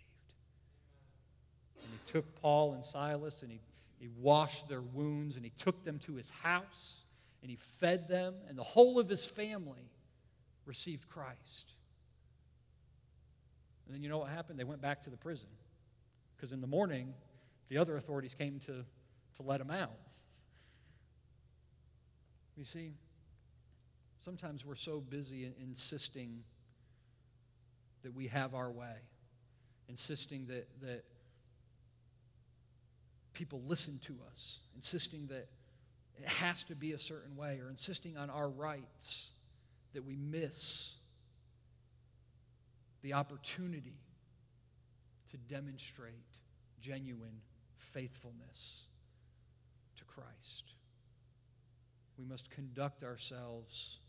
And 1.84 1.92
he 1.92 2.12
took 2.12 2.40
Paul 2.42 2.74
and 2.74 2.86
Silas 2.86 3.42
and 3.42 3.52
he 3.52 3.60
he 4.00 4.08
washed 4.08 4.68
their 4.68 4.82
wounds 4.82 5.36
and 5.36 5.46
he 5.46 5.52
took 5.52 5.84
them 5.84 6.00
to 6.00 6.16
his 6.16 6.30
house 6.30 7.04
and 7.42 7.50
he 7.50 7.56
fed 7.56 8.08
them, 8.08 8.36
and 8.48 8.58
the 8.58 8.64
whole 8.64 9.00
of 9.00 9.08
his 9.08 9.26
family 9.26 9.92
received 10.66 11.08
Christ. 11.08 11.74
And 13.86 13.96
then 13.96 14.04
you 14.04 14.10
know 14.10 14.18
what 14.18 14.30
happened? 14.30 14.60
They 14.60 14.64
went 14.66 14.82
back 14.82 15.02
to 15.04 15.10
the 15.10 15.18
prison. 15.18 15.50
Because 16.36 16.52
in 16.52 16.62
the 16.62 16.68
morning, 16.68 17.14
The 17.70 17.78
other 17.78 17.96
authorities 17.96 18.34
came 18.34 18.60
to, 18.62 18.84
to 19.36 19.44
let 19.44 19.62
him 19.62 19.70
out. 19.70 19.92
You 22.58 22.64
see, 22.66 22.92
sometimes 24.20 24.66
we're 24.66 24.76
so 24.76 25.00
busy 25.00 25.46
in 25.46 25.54
insisting 25.62 26.44
that 28.04 28.14
we 28.14 28.28
have 28.28 28.54
our 28.54 28.72
way, 28.72 28.96
insisting 29.88 30.48
that, 30.48 30.68
that 30.82 31.04
people 33.34 33.62
listen 33.68 34.00
to 34.04 34.16
us, 34.32 34.60
insisting 34.76 35.28
that 35.28 35.48
it 36.22 36.28
has 36.28 36.64
to 36.66 36.76
be 36.76 36.92
a 36.94 37.00
certain 37.00 37.36
way, 37.36 37.60
or 37.64 37.70
insisting 37.70 38.18
on 38.18 38.30
our 38.30 38.50
rights, 38.50 39.32
that 39.94 40.06
we 40.06 40.16
miss 40.16 40.96
the 43.02 43.14
opportunity 43.14 44.02
to 45.32 45.38
demonstrate 45.38 46.14
genuine 46.82 47.42
faithfulness 47.76 48.88
to 49.96 50.04
Christ. 50.06 50.74
We 52.18 52.26
must 52.26 52.52
conduct 52.52 53.04
ourselves 53.04 54.00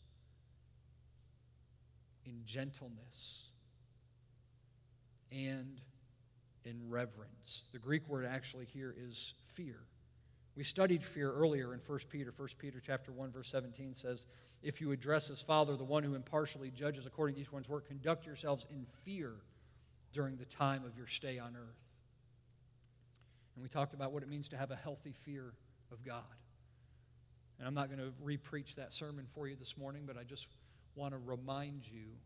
in 2.25 2.43
gentleness 2.45 3.49
and 5.31 5.81
in 6.64 6.88
reverence. 6.88 7.64
The 7.72 7.78
Greek 7.78 8.08
word 8.08 8.26
actually 8.26 8.66
here 8.66 8.94
is 8.96 9.34
fear. 9.44 9.86
We 10.54 10.64
studied 10.64 11.02
fear 11.04 11.32
earlier 11.32 11.72
in 11.72 11.80
1 11.80 11.98
Peter. 12.11 12.32
1 12.32 12.48
Peter 12.58 12.80
chapter 12.80 13.12
1 13.12 13.30
verse 13.30 13.48
17 13.48 13.94
says, 13.94 14.26
"If 14.62 14.80
you 14.80 14.92
address 14.92 15.30
as 15.30 15.42
Father 15.42 15.76
the 15.76 15.84
one 15.84 16.02
who 16.02 16.14
impartially 16.14 16.70
judges 16.70 17.06
according 17.06 17.36
to 17.36 17.40
each 17.40 17.52
one's 17.52 17.68
work, 17.68 17.86
conduct 17.86 18.26
yourselves 18.26 18.66
in 18.68 18.84
fear 18.84 19.44
during 20.12 20.36
the 20.36 20.44
time 20.44 20.84
of 20.84 20.96
your 20.96 21.06
stay 21.06 21.38
on 21.38 21.56
earth." 21.56 21.98
And 23.54 23.62
we 23.62 23.68
talked 23.68 23.94
about 23.94 24.12
what 24.12 24.22
it 24.22 24.28
means 24.28 24.48
to 24.48 24.56
have 24.56 24.70
a 24.70 24.76
healthy 24.76 25.12
fear 25.12 25.54
of 25.90 26.02
God. 26.02 26.36
And 27.58 27.66
I'm 27.66 27.74
not 27.74 27.88
going 27.88 27.98
to 27.98 28.12
repreach 28.22 28.74
that 28.76 28.92
sermon 28.92 29.26
for 29.26 29.46
you 29.46 29.54
this 29.54 29.76
morning, 29.76 30.06
but 30.06 30.16
I 30.16 30.24
just 30.24 30.48
want 30.94 31.12
to 31.12 31.18
remind 31.18 31.86
you 31.86 32.18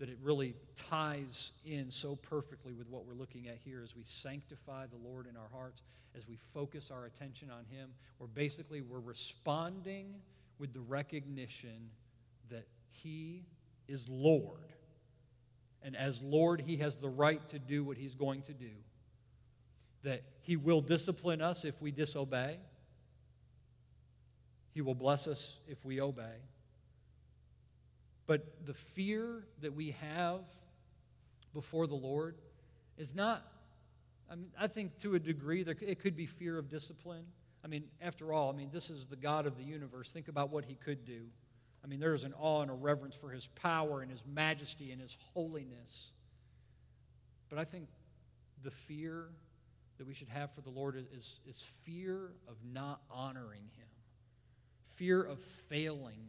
that 0.00 0.08
it 0.08 0.16
really 0.22 0.54
ties 0.88 1.52
in 1.62 1.90
so 1.90 2.16
perfectly 2.16 2.72
with 2.72 2.88
what 2.88 3.06
we're 3.06 3.14
looking 3.14 3.48
at 3.48 3.58
here 3.62 3.82
as 3.84 3.94
we 3.94 4.02
sanctify 4.02 4.86
the 4.86 4.96
Lord 4.96 5.26
in 5.26 5.36
our 5.36 5.48
hearts, 5.52 5.82
as 6.16 6.26
we 6.26 6.36
focus 6.36 6.90
our 6.90 7.04
attention 7.04 7.50
on 7.50 7.66
Him. 7.66 7.90
We're 8.18 8.26
basically 8.26 8.80
we're 8.80 8.98
responding 8.98 10.14
with 10.58 10.72
the 10.72 10.80
recognition 10.80 11.90
that 12.48 12.66
He 12.90 13.44
is 13.88 14.08
Lord. 14.08 14.72
And 15.82 15.94
as 15.94 16.22
Lord, 16.22 16.62
He 16.62 16.78
has 16.78 16.96
the 16.96 17.10
right 17.10 17.46
to 17.50 17.58
do 17.58 17.84
what 17.84 17.98
He's 17.98 18.14
going 18.14 18.40
to 18.42 18.54
do. 18.54 18.72
That 20.02 20.22
He 20.40 20.56
will 20.56 20.80
discipline 20.80 21.42
us 21.42 21.66
if 21.66 21.82
we 21.82 21.90
disobey, 21.90 22.56
He 24.72 24.80
will 24.80 24.94
bless 24.94 25.26
us 25.26 25.58
if 25.68 25.84
we 25.84 26.00
obey. 26.00 26.38
But 28.30 28.64
the 28.64 28.74
fear 28.74 29.42
that 29.60 29.74
we 29.74 29.90
have 30.00 30.42
before 31.52 31.88
the 31.88 31.96
Lord 31.96 32.36
is 32.96 33.12
not, 33.12 33.44
I 34.30 34.36
mean, 34.36 34.52
I 34.56 34.68
think 34.68 34.98
to 34.98 35.16
a 35.16 35.18
degree, 35.18 35.64
there, 35.64 35.74
it 35.80 35.98
could 35.98 36.14
be 36.14 36.26
fear 36.26 36.56
of 36.56 36.68
discipline. 36.68 37.24
I 37.64 37.66
mean, 37.66 37.86
after 38.00 38.32
all, 38.32 38.48
I 38.48 38.52
mean, 38.56 38.70
this 38.72 38.88
is 38.88 39.06
the 39.06 39.16
God 39.16 39.46
of 39.46 39.56
the 39.56 39.64
universe. 39.64 40.12
Think 40.12 40.28
about 40.28 40.50
what 40.50 40.66
he 40.66 40.76
could 40.76 41.04
do. 41.04 41.22
I 41.82 41.88
mean, 41.88 41.98
there 41.98 42.14
is 42.14 42.22
an 42.22 42.32
awe 42.38 42.62
and 42.62 42.70
a 42.70 42.74
reverence 42.74 43.16
for 43.16 43.30
his 43.30 43.48
power 43.48 44.00
and 44.00 44.12
his 44.12 44.22
majesty 44.24 44.92
and 44.92 45.00
his 45.00 45.18
holiness. 45.34 46.12
But 47.48 47.58
I 47.58 47.64
think 47.64 47.88
the 48.62 48.70
fear 48.70 49.30
that 49.98 50.06
we 50.06 50.14
should 50.14 50.28
have 50.28 50.52
for 50.52 50.60
the 50.60 50.70
Lord 50.70 51.04
is, 51.12 51.40
is 51.48 51.68
fear 51.82 52.30
of 52.46 52.58
not 52.64 53.00
honoring 53.10 53.70
him, 53.76 53.88
fear 54.84 55.20
of 55.20 55.40
failing 55.40 56.28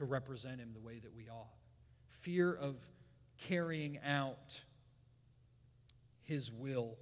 to 0.00 0.06
represent 0.06 0.60
Him 0.60 0.70
the 0.72 0.80
way 0.80 0.98
that 0.98 1.14
we 1.14 1.28
ought. 1.28 1.52
Fear 2.08 2.54
of 2.54 2.82
carrying 3.36 3.98
out 4.04 4.62
His 6.22 6.50
will 6.50 6.96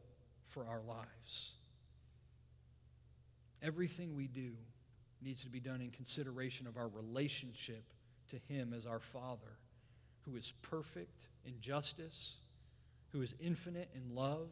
for 0.45 0.67
our 0.67 0.83
lives. 0.83 1.55
Everything 3.63 4.17
we 4.17 4.27
do 4.27 4.51
needs 5.23 5.45
to 5.45 5.49
be 5.49 5.61
done 5.61 5.81
in 5.81 5.91
consideration 5.91 6.67
of 6.67 6.77
our 6.77 6.89
relationship 6.89 7.85
to 8.29 8.37
Him 8.53 8.75
as 8.77 8.85
our 8.85 9.01
Father, 9.01 9.59
who 10.23 10.35
is 10.35 10.53
perfect 10.61 11.29
in 11.45 11.61
justice, 11.61 12.39
who 13.13 13.23
is 13.23 13.33
infinite 13.41 13.91
in 13.95 14.13
love, 14.13 14.51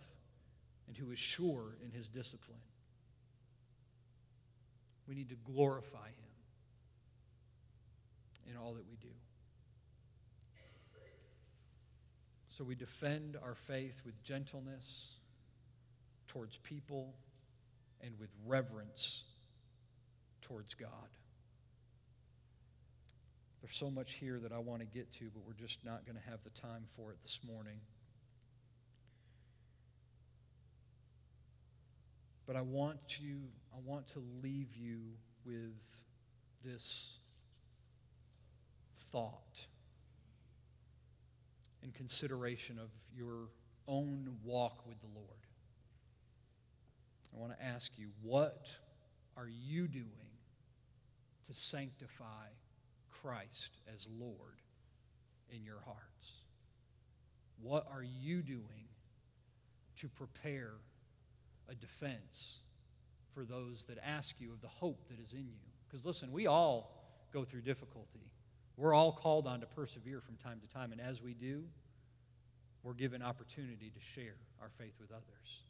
and 0.86 0.96
who 0.96 1.10
is 1.10 1.18
sure 1.18 1.76
in 1.84 1.90
His 1.90 2.06
discipline. 2.06 2.60
We 5.08 5.16
need 5.16 5.30
to 5.30 5.36
glorify 5.36 6.06
Him 6.06 6.25
in 8.50 8.56
all 8.56 8.74
that 8.74 8.88
we 8.88 8.96
do. 8.96 9.14
So 12.48 12.64
we 12.64 12.74
defend 12.74 13.36
our 13.42 13.54
faith 13.54 14.00
with 14.04 14.22
gentleness 14.22 15.18
towards 16.26 16.56
people 16.56 17.14
and 18.00 18.18
with 18.18 18.30
reverence 18.46 19.24
towards 20.40 20.74
God. 20.74 20.90
There's 23.60 23.76
so 23.76 23.90
much 23.90 24.14
here 24.14 24.38
that 24.38 24.52
I 24.52 24.58
want 24.58 24.80
to 24.80 24.86
get 24.86 25.12
to, 25.14 25.24
but 25.34 25.42
we're 25.46 25.52
just 25.52 25.84
not 25.84 26.06
going 26.06 26.16
to 26.16 26.30
have 26.30 26.44
the 26.44 26.50
time 26.50 26.84
for 26.86 27.10
it 27.10 27.18
this 27.22 27.40
morning. 27.46 27.80
But 32.46 32.56
I 32.56 32.62
want 32.62 33.18
you 33.20 33.40
I 33.74 33.78
want 33.84 34.08
to 34.08 34.22
leave 34.42 34.76
you 34.76 35.00
with 35.44 35.98
this 36.64 37.18
thought 39.10 39.66
and 41.82 41.94
consideration 41.94 42.78
of 42.78 42.90
your 43.16 43.48
own 43.86 44.38
walk 44.44 44.86
with 44.86 45.00
the 45.00 45.06
Lord. 45.14 45.28
I 47.34 47.38
want 47.38 47.52
to 47.58 47.64
ask 47.64 47.98
you, 47.98 48.08
what 48.22 48.76
are 49.36 49.48
you 49.48 49.86
doing 49.86 50.06
to 51.46 51.54
sanctify 51.54 52.48
Christ 53.10 53.78
as 53.92 54.08
Lord 54.18 54.62
in 55.50 55.62
your 55.62 55.80
hearts? 55.84 56.42
What 57.60 57.86
are 57.92 58.02
you 58.02 58.42
doing 58.42 58.88
to 59.98 60.08
prepare 60.08 60.72
a 61.68 61.74
defense 61.74 62.60
for 63.32 63.44
those 63.44 63.84
that 63.84 63.98
ask 64.04 64.40
you 64.40 64.52
of 64.52 64.60
the 64.60 64.68
hope 64.68 65.08
that 65.08 65.20
is 65.20 65.32
in 65.32 65.46
you? 65.46 65.70
Because 65.86 66.04
listen, 66.04 66.32
we 66.32 66.46
all 66.46 67.28
go 67.32 67.44
through 67.44 67.62
difficulty. 67.62 68.32
We're 68.76 68.94
all 68.94 69.12
called 69.12 69.46
on 69.46 69.60
to 69.60 69.66
persevere 69.66 70.20
from 70.20 70.36
time 70.36 70.60
to 70.60 70.68
time, 70.68 70.92
and 70.92 71.00
as 71.00 71.22
we 71.22 71.32
do, 71.34 71.64
we're 72.82 72.94
given 72.94 73.22
opportunity 73.22 73.90
to 73.90 74.00
share 74.00 74.36
our 74.60 74.68
faith 74.68 74.94
with 75.00 75.10
others. 75.10 75.62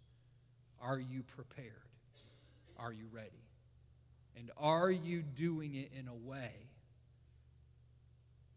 Are 0.80 0.98
you 0.98 1.22
prepared? 1.22 1.70
Are 2.76 2.92
you 2.92 3.07
ready? 3.11 3.44
And 4.36 4.50
are 4.59 4.90
you 4.90 5.22
doing 5.22 5.74
it 5.74 5.92
in 5.98 6.09
a 6.09 6.14
way 6.14 6.52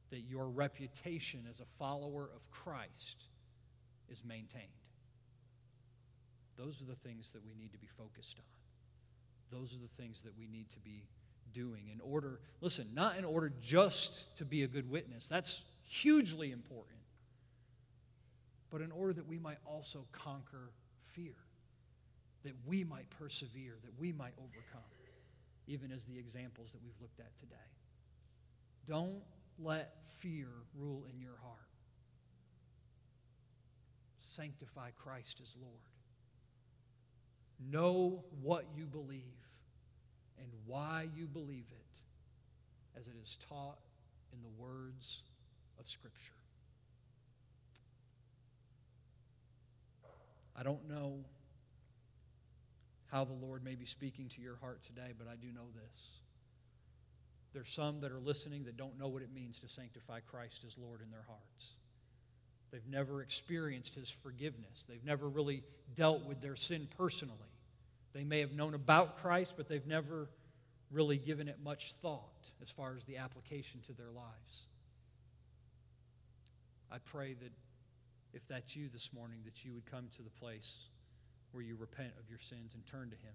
that 0.10 0.22
your 0.22 0.50
reputation 0.50 1.46
as 1.50 1.60
a 1.60 1.66
follower 1.66 2.30
of 2.36 2.50
Christ 2.52 3.26
is 4.10 4.26
maintained? 4.26 4.66
Those 6.58 6.82
are 6.82 6.86
the 6.86 6.96
things 6.96 7.32
that 7.32 7.46
we 7.46 7.54
need 7.54 7.72
to 7.72 7.78
be 7.78 7.88
focused 7.88 8.40
on. 8.40 9.58
Those 9.58 9.74
are 9.74 9.80
the 9.80 9.88
things 9.88 10.24
that 10.24 10.38
we 10.38 10.48
need 10.48 10.70
to 10.72 10.80
be 10.80 11.04
doing 11.54 11.90
in 11.92 12.00
order, 12.02 12.40
listen, 12.62 12.88
not 12.94 13.18
in 13.18 13.26
order 13.26 13.52
just 13.62 14.38
to 14.38 14.46
be 14.46 14.64
a 14.64 14.68
good 14.68 14.90
witness. 14.90 15.28
That's 15.28 15.64
hugely 15.88 16.52
important. 16.52 17.00
But 18.70 18.82
in 18.82 18.92
order 18.92 19.14
that 19.14 19.28
we 19.28 19.40
might 19.40 19.58
also 19.66 20.06
conquer 20.12 20.72
fear, 21.14 21.36
that 22.44 22.54
we 22.66 22.84
might 22.84 23.10
persevere, 23.10 23.76
that 23.84 24.00
we 24.00 24.12
might 24.12 24.34
overcome, 24.38 24.82
even 25.68 25.92
as 25.92 26.06
the 26.06 26.18
examples 26.18 26.72
that 26.72 26.82
we've 26.84 27.00
looked 27.02 27.20
at 27.20 27.38
today. 27.38 27.56
Don't 28.88 29.22
let 29.60 30.04
fear 30.04 30.48
rule 30.76 31.06
in 31.12 31.20
your 31.20 31.38
heart. 31.44 31.58
Sanctify 34.20 34.92
Christ 34.96 35.42
as 35.42 35.56
Lord. 35.60 35.74
Know 37.60 38.24
what 38.42 38.66
you 38.76 38.86
believe 38.86 39.24
and 40.42 40.50
why 40.66 41.08
you 41.16 41.26
believe 41.28 41.66
it 41.72 43.00
as 43.00 43.08
it 43.08 43.16
is 43.22 43.38
taught 43.50 43.80
in 44.34 44.42
the 44.42 44.64
words 44.64 45.24
of 45.80 45.88
Scripture. 45.88 46.34
I 50.56 50.64
don't 50.64 50.90
know 50.90 51.20
how 53.12 53.24
the 53.24 53.34
Lord 53.34 53.64
may 53.64 53.76
be 53.76 53.86
speaking 53.86 54.28
to 54.30 54.42
your 54.42 54.58
heart 54.58 54.84
today, 54.84 55.14
but 55.18 55.28
I 55.28 55.36
do 55.36 55.48
know 55.54 55.68
this. 55.74 56.20
There's 57.54 57.70
some 57.70 58.02
that 58.02 58.12
are 58.12 58.20
listening 58.20 58.66
that 58.66 58.78
don't 58.78 59.00
know 59.00 59.08
what 59.08 59.24
it 59.24 59.34
means 59.34 59.60
to 59.62 59.68
sanctify 59.68 60.20
Christ 60.20 60.64
as 60.68 60.78
Lord 60.78 61.02
in 61.02 61.10
their 61.10 61.26
hearts. 61.28 61.74
They've 62.72 62.88
never 62.88 63.22
experienced 63.24 63.96
His 63.96 64.12
forgiveness. 64.12 64.86
They've 64.88 65.04
never 65.04 65.28
really 65.28 65.64
dealt 65.96 66.26
with 66.26 66.42
their 66.42 66.56
sin 66.56 66.88
personally. 66.98 67.36
They 68.14 68.24
may 68.24 68.40
have 68.40 68.54
known 68.54 68.74
about 68.74 69.18
Christ, 69.18 69.56
but 69.58 69.68
they've 69.68 69.86
never 69.86 70.30
really 70.92 71.18
given 71.18 71.48
it 71.48 71.58
much 71.64 71.94
thought 71.94 72.52
as 72.62 72.72
far 72.72 72.96
as 72.96 73.04
the 73.06 73.18
application 73.18 73.82
to 73.82 73.94
their 73.94 74.10
lives. 74.12 74.68
I 76.92 76.98
pray 76.98 77.34
that 77.34 77.52
if 78.34 78.48
that's 78.48 78.76
you 78.76 78.90
this 78.92 79.14
morning, 79.14 79.40
that 79.46 79.64
you 79.64 79.74
would 79.74 79.86
come 79.86 80.08
to 80.16 80.24
the 80.24 80.30
place 80.30 80.88
where 81.52 81.64
you 81.64 81.76
repent 81.76 82.14
of 82.20 82.30
your 82.30 82.40
sins 82.40 82.74
and 82.74 82.86
turn 82.86 83.10
to 83.10 83.16
Him 83.16 83.34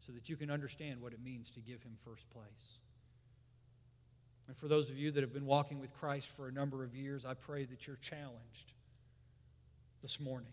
so 0.00 0.12
that 0.12 0.28
you 0.28 0.36
can 0.36 0.50
understand 0.50 1.00
what 1.00 1.12
it 1.12 1.22
means 1.22 1.50
to 1.50 1.60
give 1.60 1.82
Him 1.82 1.92
first 2.04 2.28
place. 2.30 2.80
And 4.48 4.56
for 4.56 4.66
those 4.66 4.90
of 4.90 4.98
you 4.98 5.12
that 5.12 5.22
have 5.22 5.32
been 5.32 5.46
walking 5.46 5.80
with 5.80 5.94
Christ 5.94 6.28
for 6.28 6.48
a 6.48 6.52
number 6.52 6.82
of 6.82 6.94
years, 6.94 7.24
I 7.24 7.34
pray 7.34 7.64
that 7.64 7.86
you're 7.86 7.96
challenged 7.96 8.72
this 10.02 10.18
morning 10.18 10.52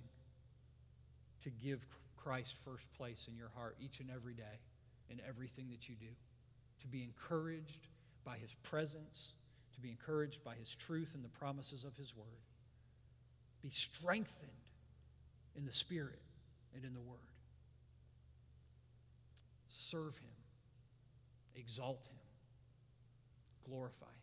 to 1.43 1.49
give 1.49 1.85
Christ 2.23 2.55
first 2.65 2.91
place 2.93 3.27
in 3.29 3.37
your 3.37 3.51
heart 3.55 3.77
each 3.79 3.99
and 3.99 4.09
every 4.09 4.33
day 4.33 4.59
in 5.09 5.19
everything 5.27 5.69
that 5.71 5.89
you 5.89 5.95
do, 5.95 6.13
to 6.81 6.87
be 6.87 7.03
encouraged 7.03 7.87
by 8.23 8.37
His 8.37 8.53
presence, 8.63 9.33
to 9.73 9.79
be 9.79 9.89
encouraged 9.89 10.43
by 10.43 10.55
His 10.55 10.75
truth 10.75 11.11
and 11.15 11.23
the 11.23 11.29
promises 11.29 11.83
of 11.83 11.97
His 11.97 12.15
Word. 12.15 12.43
Be 13.61 13.69
strengthened 13.69 14.51
in 15.55 15.65
the 15.65 15.71
Spirit 15.71 16.21
and 16.75 16.85
in 16.85 16.93
the 16.93 17.01
Word. 17.01 17.17
Serve 19.67 20.17
Him, 20.17 20.35
exalt 21.55 22.07
Him, 22.07 22.19
glorify 23.67 24.05
Him. 24.05 24.13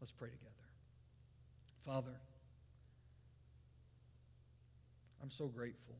Let's 0.00 0.12
pray 0.12 0.30
together. 0.30 0.50
Father, 1.84 2.18
I'm 5.24 5.30
so 5.30 5.46
grateful 5.46 5.94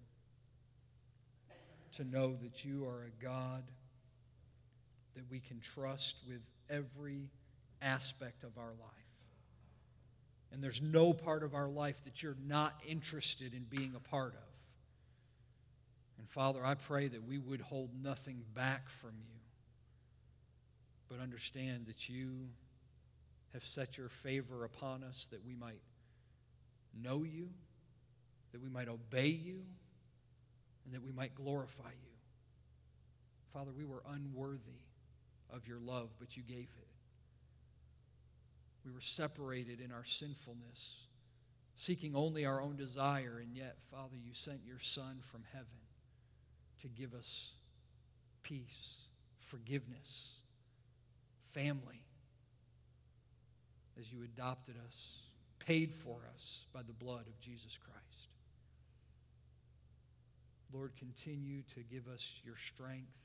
to 1.96 2.04
know 2.04 2.36
that 2.42 2.62
you 2.62 2.84
are 2.84 3.04
a 3.04 3.24
God 3.24 3.64
that 5.14 5.22
we 5.30 5.40
can 5.40 5.60
trust 5.60 6.18
with 6.28 6.50
every 6.68 7.30
aspect 7.80 8.44
of 8.44 8.58
our 8.58 8.74
life. 8.78 9.22
And 10.52 10.62
there's 10.62 10.82
no 10.82 11.14
part 11.14 11.42
of 11.42 11.54
our 11.54 11.70
life 11.70 12.04
that 12.04 12.22
you're 12.22 12.36
not 12.46 12.78
interested 12.86 13.54
in 13.54 13.62
being 13.62 13.94
a 13.96 13.98
part 13.98 14.34
of. 14.34 14.58
And 16.18 16.28
Father, 16.28 16.60
I 16.62 16.74
pray 16.74 17.08
that 17.08 17.26
we 17.26 17.38
would 17.38 17.62
hold 17.62 17.92
nothing 17.94 18.42
back 18.52 18.90
from 18.90 19.14
you, 19.16 19.40
but 21.08 21.18
understand 21.18 21.86
that 21.86 22.10
you 22.10 22.48
have 23.54 23.64
set 23.64 23.96
your 23.96 24.10
favor 24.10 24.64
upon 24.66 25.02
us 25.02 25.26
that 25.30 25.46
we 25.46 25.54
might 25.54 25.80
know 26.94 27.22
you, 27.22 27.48
that 28.54 28.62
we 28.62 28.70
might 28.70 28.86
obey 28.88 29.26
you 29.26 29.62
and 30.84 30.94
that 30.94 31.02
we 31.02 31.10
might 31.10 31.34
glorify 31.34 31.90
you. 31.90 32.12
Father, 33.52 33.72
we 33.76 33.84
were 33.84 34.04
unworthy 34.08 34.78
of 35.50 35.66
your 35.66 35.80
love, 35.80 36.10
but 36.20 36.36
you 36.36 36.44
gave 36.44 36.70
it. 36.78 36.88
We 38.84 38.92
were 38.92 39.00
separated 39.00 39.80
in 39.80 39.90
our 39.90 40.04
sinfulness, 40.04 41.08
seeking 41.74 42.14
only 42.14 42.46
our 42.46 42.62
own 42.62 42.76
desire, 42.76 43.40
and 43.42 43.56
yet, 43.56 43.74
Father, 43.90 44.16
you 44.16 44.34
sent 44.34 44.60
your 44.64 44.78
Son 44.78 45.18
from 45.20 45.42
heaven 45.52 45.66
to 46.82 46.86
give 46.86 47.12
us 47.12 47.54
peace, 48.44 49.00
forgiveness, 49.40 50.36
family, 51.40 52.04
as 53.98 54.12
you 54.12 54.22
adopted 54.22 54.76
us, 54.86 55.22
paid 55.58 55.92
for 55.92 56.20
us 56.32 56.66
by 56.72 56.82
the 56.82 56.92
blood 56.92 57.26
of 57.26 57.40
Jesus 57.40 57.76
Christ. 57.76 58.03
Lord, 60.74 60.96
continue 60.98 61.62
to 61.74 61.80
give 61.88 62.08
us 62.12 62.42
your 62.44 62.56
strength 62.56 63.16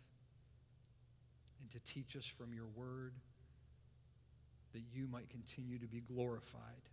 and 1.60 1.70
to 1.72 1.80
teach 1.80 2.16
us 2.16 2.28
from 2.28 2.54
your 2.54 2.68
word 2.76 3.14
that 4.74 4.84
you 4.94 5.08
might 5.08 5.30
continue 5.30 5.80
to 5.80 5.88
be 5.88 6.00
glorified 6.00 6.88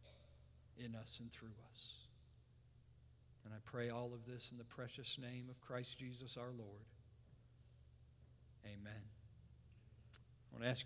in 0.78 0.94
us 0.96 1.18
and 1.20 1.30
through 1.30 1.54
us. 1.70 1.96
And 3.44 3.54
I 3.54 3.58
pray 3.64 3.90
all 3.90 4.10
of 4.12 4.26
this 4.26 4.50
in 4.50 4.58
the 4.58 4.64
precious 4.64 5.18
name 5.18 5.46
of 5.48 5.60
Christ 5.60 5.98
Jesus 6.00 6.36
our 6.36 6.50
Lord. 6.56 6.86
Amen. 8.64 9.02
I 10.50 10.52
want 10.52 10.64
to 10.64 10.68
ask 10.68 10.84